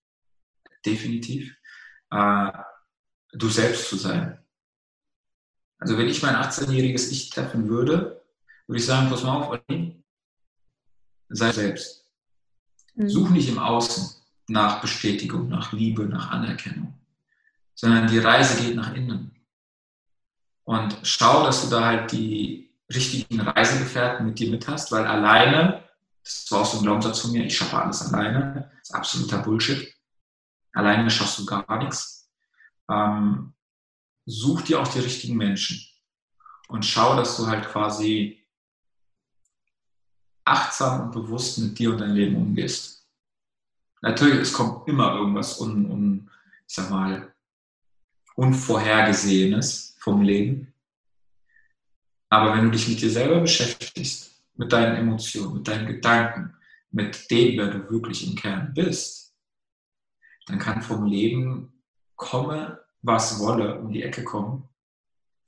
Definitiv. 0.85 1.53
Äh, 2.11 2.51
du 3.33 3.49
selbst 3.49 3.89
zu 3.89 3.97
sein. 3.97 4.39
Also 5.79 5.97
wenn 5.97 6.09
ich 6.09 6.21
mein 6.21 6.35
18-jähriges 6.35 7.11
Ich 7.11 7.29
treffen 7.29 7.69
würde, 7.69 8.21
würde 8.67 8.79
ich 8.79 8.85
sagen, 8.85 9.09
pass 9.09 9.23
mal 9.23 9.37
auf, 9.37 9.49
Olli, 9.49 10.03
sei 11.29 11.51
selbst. 11.51 12.05
Mhm. 12.95 13.09
Such 13.09 13.29
nicht 13.29 13.49
im 13.49 13.59
Außen 13.59 14.15
nach 14.49 14.81
Bestätigung, 14.81 15.47
nach 15.47 15.71
Liebe, 15.71 16.03
nach 16.03 16.31
Anerkennung, 16.31 16.99
sondern 17.75 18.07
die 18.07 18.19
Reise 18.19 18.61
geht 18.61 18.75
nach 18.75 18.93
innen. 18.93 19.35
Und 20.63 20.99
schau, 21.03 21.43
dass 21.45 21.63
du 21.63 21.69
da 21.69 21.85
halt 21.85 22.11
die 22.11 22.69
richtigen 22.93 23.39
Reisegefährten 23.39 24.25
mit 24.25 24.39
dir 24.39 24.51
mit 24.51 24.67
hast, 24.67 24.91
weil 24.91 25.05
alleine, 25.05 25.83
das 26.23 26.45
war 26.51 26.61
auch 26.61 26.65
so 26.65 26.77
ein 26.77 26.83
Glaubenssatz 26.83 27.21
von 27.21 27.31
mir, 27.31 27.45
ich 27.45 27.57
schaffe 27.57 27.81
alles 27.81 28.01
alleine, 28.01 28.71
das 28.79 28.89
ist 28.89 28.95
absoluter 28.95 29.39
Bullshit. 29.39 29.95
Alleine 30.73 31.09
schaffst 31.09 31.39
du 31.39 31.45
gar 31.45 31.77
nichts. 31.77 32.29
Ähm, 32.89 33.53
such 34.29 34.61
dir 34.61 34.79
auch 34.79 34.87
die 34.87 34.99
richtigen 34.99 35.35
Menschen 35.35 35.83
und 36.67 36.85
schau, 36.85 37.15
dass 37.15 37.35
du 37.37 37.47
halt 37.47 37.67
quasi 37.67 38.45
achtsam 40.45 41.01
und 41.01 41.11
bewusst 41.11 41.57
mit 41.57 41.77
dir 41.77 41.91
und 41.91 41.99
deinem 41.99 42.15
Leben 42.15 42.35
umgehst. 42.35 43.07
Natürlich, 44.01 44.41
es 44.41 44.53
kommt 44.53 44.87
immer 44.87 45.15
irgendwas 45.15 45.59
un, 45.59 45.89
un, 45.89 46.31
ich 46.67 46.75
sag 46.75 46.89
mal, 46.89 47.33
Unvorhergesehenes 48.35 49.97
vom 49.99 50.21
Leben. 50.21 50.73
Aber 52.29 52.55
wenn 52.55 52.65
du 52.65 52.71
dich 52.71 52.87
mit 52.87 53.01
dir 53.01 53.09
selber 53.09 53.41
beschäftigst, 53.41 54.43
mit 54.55 54.71
deinen 54.71 54.95
Emotionen, 54.95 55.55
mit 55.55 55.67
deinen 55.67 55.87
Gedanken, 55.87 56.55
mit 56.91 57.29
dem, 57.29 57.57
wer 57.57 57.67
du 57.67 57.89
wirklich 57.89 58.27
im 58.27 58.35
Kern 58.35 58.73
bist, 58.73 59.35
dann 60.45 60.59
kann 60.59 60.81
vom 60.81 61.05
Leben 61.05 61.83
komme, 62.15 62.79
was 63.01 63.39
wolle, 63.39 63.79
um 63.79 63.91
die 63.91 64.03
Ecke 64.03 64.23
kommen. 64.23 64.67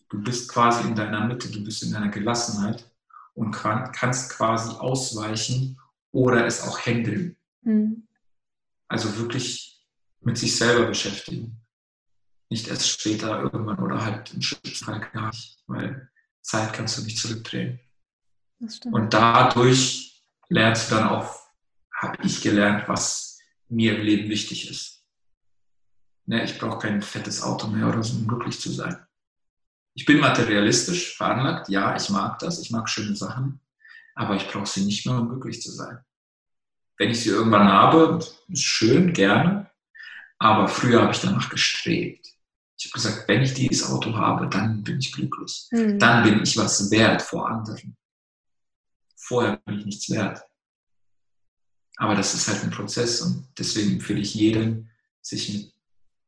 Du 0.10 0.22
bist 0.22 0.50
quasi 0.50 0.88
in 0.88 0.96
deiner 0.96 1.26
Mitte, 1.26 1.50
du 1.50 1.64
bist 1.64 1.84
in 1.84 1.92
deiner 1.92 2.10
Gelassenheit 2.10 2.90
und 3.34 3.52
kann, 3.52 3.92
kannst 3.92 4.32
quasi 4.32 4.72
ausweichen 4.78 5.80
oder 6.12 6.46
es 6.46 6.64
auch 6.68 6.80
handeln. 6.80 7.38
Mhm. 7.62 8.08
Also 8.88 9.18
wirklich 9.18 9.86
mit 10.22 10.38
sich 10.38 10.56
selber 10.56 10.86
beschäftigen 10.86 11.62
nicht 12.52 12.68
erst 12.68 12.90
später 12.90 13.42
irgendwann 13.42 13.80
oder 13.80 14.04
halt 14.04 14.34
im 14.34 14.42
schlimmsten 14.42 14.86
Fall 14.86 15.00
gar 15.00 15.30
nicht, 15.30 15.58
weil 15.68 16.10
Zeit 16.42 16.74
kannst 16.74 16.98
du 16.98 17.04
nicht 17.04 17.18
zurückdrehen. 17.18 17.80
Und 18.92 19.14
dadurch 19.14 20.22
lernst 20.50 20.92
du 20.92 20.96
dann 20.96 21.08
auch, 21.08 21.40
habe 21.96 22.18
ich 22.26 22.42
gelernt, 22.42 22.88
was 22.90 23.40
mir 23.70 23.96
im 23.98 24.06
Leben 24.06 24.30
wichtig 24.30 24.70
ist. 24.70 25.01
Ne, 26.26 26.44
ich 26.44 26.58
brauche 26.58 26.80
kein 26.80 27.02
fettes 27.02 27.42
Auto 27.42 27.68
mehr 27.68 27.88
oder 27.88 28.04
so, 28.04 28.18
um 28.18 28.28
glücklich 28.28 28.60
zu 28.60 28.72
sein. 28.72 28.98
Ich 29.94 30.06
bin 30.06 30.20
materialistisch 30.20 31.18
veranlagt, 31.18 31.68
ja, 31.70 31.96
ich 31.96 32.10
mag 32.10 32.40
das, 32.40 32.60
ich 32.60 32.72
mag 32.72 32.90
schöne 32.90 33.16
Sachen, 33.16 33.60
aber 34.16 34.36
ich 34.36 34.48
brauche 34.48 34.68
sie 34.68 34.86
nicht 34.86 35.06
mehr, 35.06 35.16
um 35.16 35.30
glücklich 35.30 35.62
zu 35.62 35.72
sein. 35.72 36.00
Wenn 36.98 37.10
ich 37.10 37.22
sie 37.22 37.30
irgendwann 37.30 37.68
habe, 37.68 38.20
ist 38.48 38.64
schön, 38.64 39.12
gerne, 39.14 39.70
aber 40.38 40.68
früher 40.68 41.02
habe 41.02 41.12
ich 41.12 41.20
danach 41.20 41.50
gestrebt. 41.50 42.28
Ich 42.78 42.86
habe 42.86 42.94
gesagt, 42.94 43.28
wenn 43.28 43.42
ich 43.42 43.54
dieses 43.54 43.90
Auto 43.90 44.16
habe, 44.16 44.48
dann 44.48 44.84
bin 44.84 45.00
ich 45.00 45.12
glücklich. 45.12 45.68
Mhm. 45.72 46.00
Dann 46.00 46.24
bin 46.24 46.42
ich 46.42 46.58
was 46.58 46.90
wert 46.90 47.22
vor 47.22 47.48
anderen. 47.48 47.96
Vorher 49.16 49.58
bin 49.58 49.80
ich 49.80 49.86
nichts 49.86 50.10
wert. 50.10 50.42
Aber 51.98 52.16
das 52.16 52.34
ist 52.34 52.48
halt 52.48 52.64
ein 52.64 52.72
Prozess 52.72 53.22
und 53.22 53.48
deswegen 53.58 53.94
empfehle 53.94 54.20
ich 54.20 54.34
jedem, 54.34 54.90
sich 55.22 55.54
mit 55.54 55.74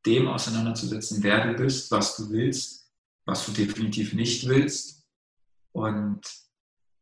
dem 0.06 0.28
auseinanderzusetzen, 0.28 1.24
wer 1.24 1.48
du 1.48 1.54
bist, 1.54 1.92
was 1.92 2.16
du 2.18 2.30
willst, 2.30 2.92
was 3.26 3.46
du 3.46 3.52
definitiv 3.52 4.14
nicht 4.14 4.48
willst. 4.48 5.04
Und 5.72 6.22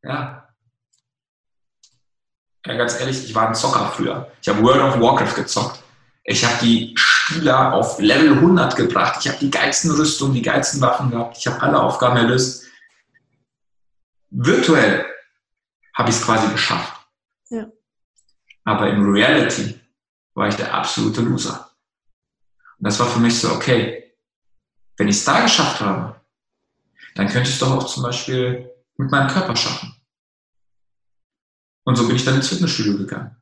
ja, 0.04 0.48
ja 2.66 2.74
ganz 2.76 3.00
ehrlich, 3.00 3.24
ich 3.26 3.36
war 3.36 3.48
ein 3.48 3.56
Zocker 3.56 3.92
früher. 3.96 4.32
Ich 4.42 4.50
habe 4.50 4.62
World 4.62 4.82
of 4.82 5.02
Warcraft 5.02 5.36
gezockt. 5.36 5.84
Ich 6.24 6.46
habe 6.46 6.64
die 6.64 6.94
Spieler 6.98 7.74
auf 7.74 8.00
Level 8.00 8.34
100 8.34 8.76
gebracht. 8.76 9.18
Ich 9.22 9.28
habe 9.28 9.40
die 9.40 9.50
geilsten 9.50 9.92
Rüstungen, 9.92 10.36
die 10.36 10.42
geilsten 10.42 10.80
Waffen 10.82 11.10
gehabt. 11.10 11.38
Ich 11.38 11.48
habe 11.48 11.62
alle 11.62 11.82
Aufgaben 11.82 12.18
erlöst. 12.18 12.66
Virtuell 14.30 15.06
habe 15.96 16.10
ich 16.10 16.16
es 16.16 16.24
quasi 16.24 16.48
geschafft. 16.52 16.94
Ja. 17.50 17.68
Aber 18.64 18.90
in 18.90 19.02
Reality 19.04 19.80
war 20.36 20.48
ich 20.48 20.56
der 20.56 20.74
absolute 20.74 21.22
Loser. 21.22 21.71
Und 22.82 22.88
das 22.88 23.00
war 23.00 23.06
für 23.06 23.20
mich 23.20 23.40
so, 23.40 23.52
okay, 23.52 24.12
wenn 24.98 25.08
ich 25.08 25.18
es 25.18 25.24
da 25.24 25.42
geschafft 25.42 25.82
habe, 25.82 26.20
dann 27.14 27.28
könnte 27.28 27.48
ich 27.48 27.54
es 27.54 27.60
doch 27.60 27.70
auch 27.70 27.86
zum 27.86 28.02
Beispiel 28.02 28.72
mit 28.98 29.12
meinem 29.12 29.28
Körper 29.28 29.56
schaffen. 29.56 29.94
Und 31.84 31.96
so 31.96 32.08
bin 32.08 32.16
ich 32.16 32.26
dann 32.26 32.38
ins 32.38 32.48
Fitnessstudio 32.48 32.98
gegangen 32.98 33.36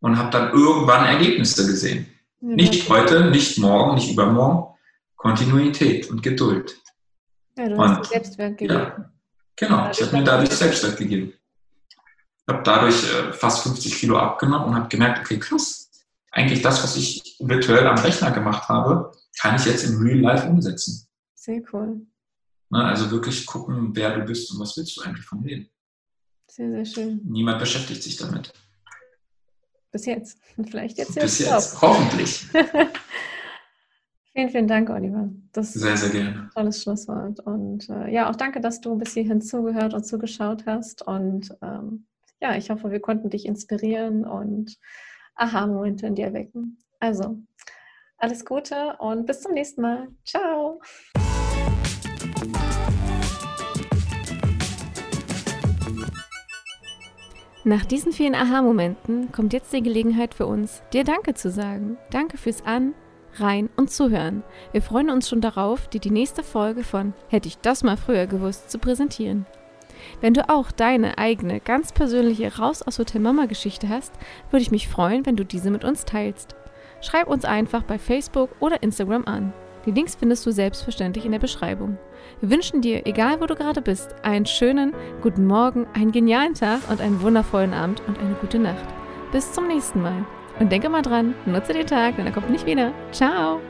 und 0.00 0.18
habe 0.18 0.30
dann 0.30 0.52
irgendwann 0.52 1.06
Ergebnisse 1.06 1.66
gesehen. 1.66 2.06
Ja, 2.42 2.48
nicht 2.54 2.86
heute, 2.90 3.30
nicht 3.30 3.56
morgen, 3.56 3.94
nicht 3.94 4.12
übermorgen. 4.12 4.76
Kontinuität 5.16 6.10
und 6.10 6.22
Geduld. 6.22 6.76
Ja, 7.56 7.66
du 7.66 7.78
hast 7.78 7.96
und, 7.96 8.06
Selbstwert 8.08 8.58
gegeben. 8.58 8.78
Ja, 8.78 9.10
genau, 9.56 9.90
ich 9.90 10.02
habe 10.02 10.16
mir 10.18 10.24
dadurch 10.24 10.50
Selbstwert 10.50 10.98
gegeben. 10.98 11.32
Ich 11.88 12.54
habe 12.54 12.62
dadurch 12.62 13.04
äh, 13.04 13.32
fast 13.32 13.62
50 13.62 13.94
Kilo 13.94 14.18
abgenommen 14.18 14.68
und 14.68 14.74
habe 14.74 14.88
gemerkt, 14.88 15.20
okay, 15.20 15.38
krass, 15.38 15.79
eigentlich 16.30 16.62
das, 16.62 16.82
was 16.82 16.96
ich 16.96 17.36
virtuell 17.40 17.86
am 17.86 17.98
Rechner 17.98 18.30
gemacht 18.30 18.68
habe, 18.68 19.12
kann 19.40 19.56
ich 19.56 19.64
jetzt 19.64 19.84
im 19.84 20.00
Real 20.02 20.18
Life 20.18 20.48
umsetzen. 20.48 21.08
Sehr 21.34 21.62
cool. 21.72 22.06
Ne, 22.70 22.84
also 22.84 23.10
wirklich 23.10 23.46
gucken, 23.46 23.90
wer 23.94 24.16
du 24.16 24.24
bist 24.24 24.52
und 24.52 24.60
was 24.60 24.76
willst 24.76 24.96
du 24.96 25.02
eigentlich 25.02 25.24
vom 25.24 25.42
Leben. 25.42 25.68
Sehr, 26.48 26.70
sehr 26.70 26.84
schön. 26.84 27.20
Niemand 27.24 27.58
beschäftigt 27.58 28.02
sich 28.02 28.16
damit. 28.16 28.52
Bis 29.90 30.06
jetzt. 30.06 30.38
Und 30.56 30.70
vielleicht 30.70 30.98
jetzt 30.98 31.14
Bis 31.14 31.40
jetzt, 31.40 31.76
auch. 31.76 31.82
hoffentlich. 31.82 32.46
vielen, 34.32 34.50
vielen 34.50 34.68
Dank, 34.68 34.90
Oliver. 34.90 35.30
Das 35.52 35.72
sehr, 35.72 35.96
sehr 35.96 36.10
gerne. 36.10 36.50
Tolles 36.54 36.82
Schlusswort. 36.82 37.40
Und 37.40 37.88
äh, 37.88 38.12
ja, 38.12 38.30
auch 38.30 38.36
danke, 38.36 38.60
dass 38.60 38.80
du 38.80 38.96
bis 38.96 39.14
hierhin 39.14 39.40
zugehört 39.40 39.94
und 39.94 40.04
zugeschaut 40.04 40.66
hast. 40.66 41.02
Und 41.06 41.56
ähm, 41.62 42.06
ja, 42.40 42.56
ich 42.56 42.70
hoffe, 42.70 42.90
wir 42.90 43.00
konnten 43.00 43.30
dich 43.30 43.46
inspirieren 43.46 44.24
und 44.24 44.76
Aha-Momente 45.34 46.06
in 46.06 46.14
dir 46.14 46.32
wecken. 46.32 46.78
Also, 46.98 47.38
alles 48.18 48.44
Gute 48.44 48.96
und 48.98 49.26
bis 49.26 49.40
zum 49.40 49.52
nächsten 49.52 49.82
Mal. 49.82 50.08
Ciao. 50.24 50.80
Nach 57.64 57.84
diesen 57.84 58.12
vielen 58.12 58.34
Aha-Momenten 58.34 59.32
kommt 59.32 59.52
jetzt 59.52 59.72
die 59.72 59.82
Gelegenheit 59.82 60.32
für 60.32 60.46
uns, 60.46 60.82
dir 60.92 61.04
Danke 61.04 61.34
zu 61.34 61.50
sagen. 61.50 61.98
Danke 62.10 62.38
fürs 62.38 62.64
An, 62.64 62.94
Rein 63.34 63.68
und 63.76 63.90
Zuhören. 63.90 64.42
Wir 64.72 64.82
freuen 64.82 65.10
uns 65.10 65.28
schon 65.28 65.40
darauf, 65.40 65.86
dir 65.88 66.00
die 66.00 66.10
nächste 66.10 66.42
Folge 66.42 66.84
von 66.84 67.12
Hätte 67.28 67.48
ich 67.48 67.58
das 67.58 67.82
mal 67.82 67.96
früher 67.96 68.26
gewusst 68.26 68.70
zu 68.70 68.78
präsentieren. 68.78 69.46
Wenn 70.20 70.34
du 70.34 70.48
auch 70.48 70.70
deine 70.70 71.18
eigene, 71.18 71.60
ganz 71.60 71.92
persönliche 71.92 72.58
Raus 72.58 72.82
aus 72.82 72.98
Hotel 72.98 73.20
Mama 73.20 73.46
Geschichte 73.46 73.88
hast, 73.88 74.12
würde 74.50 74.62
ich 74.62 74.70
mich 74.70 74.88
freuen, 74.88 75.26
wenn 75.26 75.36
du 75.36 75.44
diese 75.44 75.70
mit 75.70 75.84
uns 75.84 76.04
teilst. 76.04 76.54
Schreib 77.00 77.28
uns 77.28 77.44
einfach 77.44 77.82
bei 77.82 77.98
Facebook 77.98 78.50
oder 78.60 78.82
Instagram 78.82 79.24
an. 79.24 79.52
Die 79.86 79.92
Links 79.92 80.14
findest 80.14 80.44
du 80.44 80.52
selbstverständlich 80.52 81.24
in 81.24 81.32
der 81.32 81.38
Beschreibung. 81.38 81.98
Wir 82.40 82.50
wünschen 82.50 82.82
dir, 82.82 83.06
egal 83.06 83.40
wo 83.40 83.46
du 83.46 83.54
gerade 83.54 83.80
bist, 83.80 84.14
einen 84.22 84.44
schönen 84.44 84.92
guten 85.22 85.46
Morgen, 85.46 85.86
einen 85.94 86.12
genialen 86.12 86.54
Tag 86.54 86.80
und 86.90 87.00
einen 87.00 87.22
wundervollen 87.22 87.72
Abend 87.72 88.02
und 88.06 88.18
eine 88.18 88.34
gute 88.34 88.58
Nacht. 88.58 88.84
Bis 89.32 89.52
zum 89.52 89.68
nächsten 89.68 90.02
Mal. 90.02 90.26
Und 90.58 90.70
denke 90.70 90.90
mal 90.90 91.02
dran, 91.02 91.34
nutze 91.46 91.72
den 91.72 91.86
Tag, 91.86 92.16
denn 92.16 92.26
er 92.26 92.32
kommt 92.32 92.50
nicht 92.50 92.66
wieder. 92.66 92.92
Ciao! 93.12 93.60